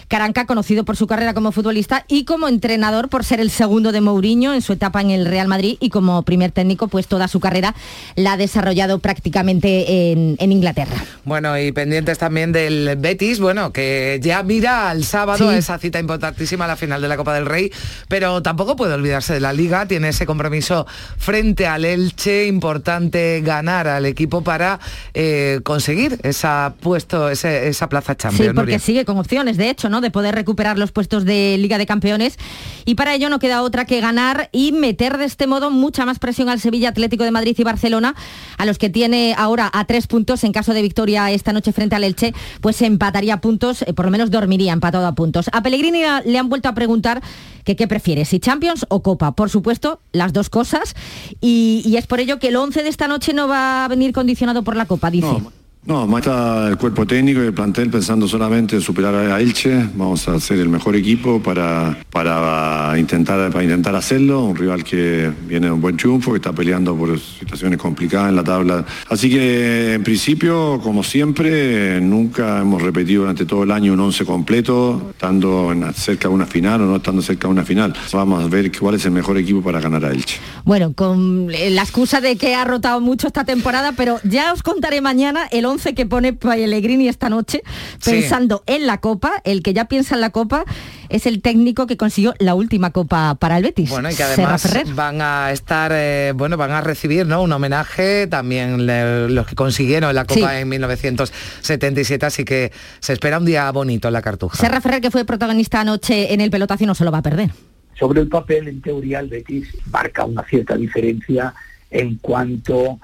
[0.09, 4.01] Caranca, conocido por su carrera como futbolista y como entrenador por ser el segundo de
[4.01, 7.41] Mourinho en su etapa en el Real Madrid y como primer técnico, pues toda su
[7.41, 7.75] carrera
[8.17, 10.97] la ha desarrollado prácticamente en, en Inglaterra.
[11.25, 15.57] Bueno, y pendientes también del Betis, bueno, que ya mira al sábado Sí.
[15.57, 17.73] esa cita importantísima, la final de la Copa del Rey,
[18.09, 20.87] pero tampoco puede olvidarse de la Liga, tiene ese compromiso
[21.19, 24.79] frente al Elche, importante ganar al equipo para
[25.15, 28.47] eh, conseguir esa puesto, ese- esa plaza Sí, Champions.
[28.55, 28.79] porque Nuria.
[28.79, 29.94] sigue con opciones, de hecho, ¿no?
[29.95, 30.01] ¿No?
[30.01, 32.37] De poder recuperar los puestos de Liga de Campeones.
[32.85, 36.19] Y para ello no queda otra que ganar y meter de este modo mucha más
[36.19, 38.17] presión al Sevilla Atlético de Madrid y Barcelona,
[38.59, 41.95] a los que tiene ahora a tres puntos en caso de victoria esta noche frente
[41.95, 45.49] al Elche, pues empataría puntos, eh, por lo menos dormiría empatado a puntos.
[45.53, 47.23] A Pellegrini le han vuelto a preguntar
[47.65, 49.33] que qué prefiere, si Champions o Copa.
[49.33, 50.95] Por supuesto, las dos cosas.
[51.41, 54.65] Y, es por ello que el 11 de esta noche no va a venir condicionado
[54.65, 55.41] por la Copa, dice.
[55.87, 59.91] Más está el cuerpo técnico y el plantel pensando solamente en superar a Elche.
[59.95, 64.45] Vamos a hacer el mejor equipo para, para, intentar, para intentar hacerlo.
[64.45, 68.37] Un rival que viene de un buen triunfo, que está peleando por situaciones complicadas en
[68.37, 68.85] la tabla.
[69.11, 74.25] Así que en principio, como siempre, nunca hemos repetido durante todo el año un once
[74.25, 77.95] completo, estando cerca de una final o no estando cerca de una final.
[78.13, 80.39] Vamos a ver cuál es el mejor equipo para ganar a Elche.
[80.65, 85.03] Bueno, con la excusa de que ha rotado mucho esta temporada, pero ya os contaré
[85.03, 87.63] mañana el 11 que pone Pellegrini esta noche,
[88.05, 90.65] pensando en la Copa, el que ya piensa en la Copa
[91.09, 93.91] es el técnico que consiguió la última Copa para el Betis.
[93.91, 97.43] Bueno, y que además van a estar, eh, bueno, van a recibir ¿no?
[97.43, 98.87] un homenaje también
[99.35, 104.15] los que consiguieron la Copa en 1977, así que se espera un día bonito en
[104.15, 104.57] la Cartuja.
[104.57, 107.51] Serra Ferrer, que fue protagonista anoche en el pelotazo, no se lo va a perder.
[107.99, 111.55] Sobre el papel, en teoría, el Betis marca una cierta diferencia
[111.91, 112.99] en cuanto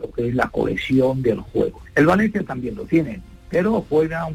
[0.00, 1.80] lo que es la cohesión del juego.
[1.94, 4.28] El Valencia también lo tiene, pero juega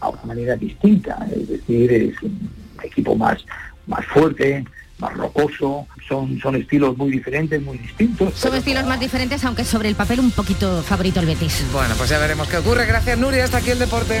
[0.00, 2.50] a una manera distinta, es decir, es un
[2.82, 3.44] equipo más,
[3.86, 4.64] más fuerte,
[4.98, 8.34] más rocoso, son, son estilos muy diferentes, muy distintos.
[8.34, 11.64] Son estilos más diferentes, aunque sobre el papel un poquito favorito el Betis.
[11.72, 12.86] Bueno, pues ya veremos qué ocurre.
[12.86, 14.20] Gracias Nuria, hasta aquí el deporte.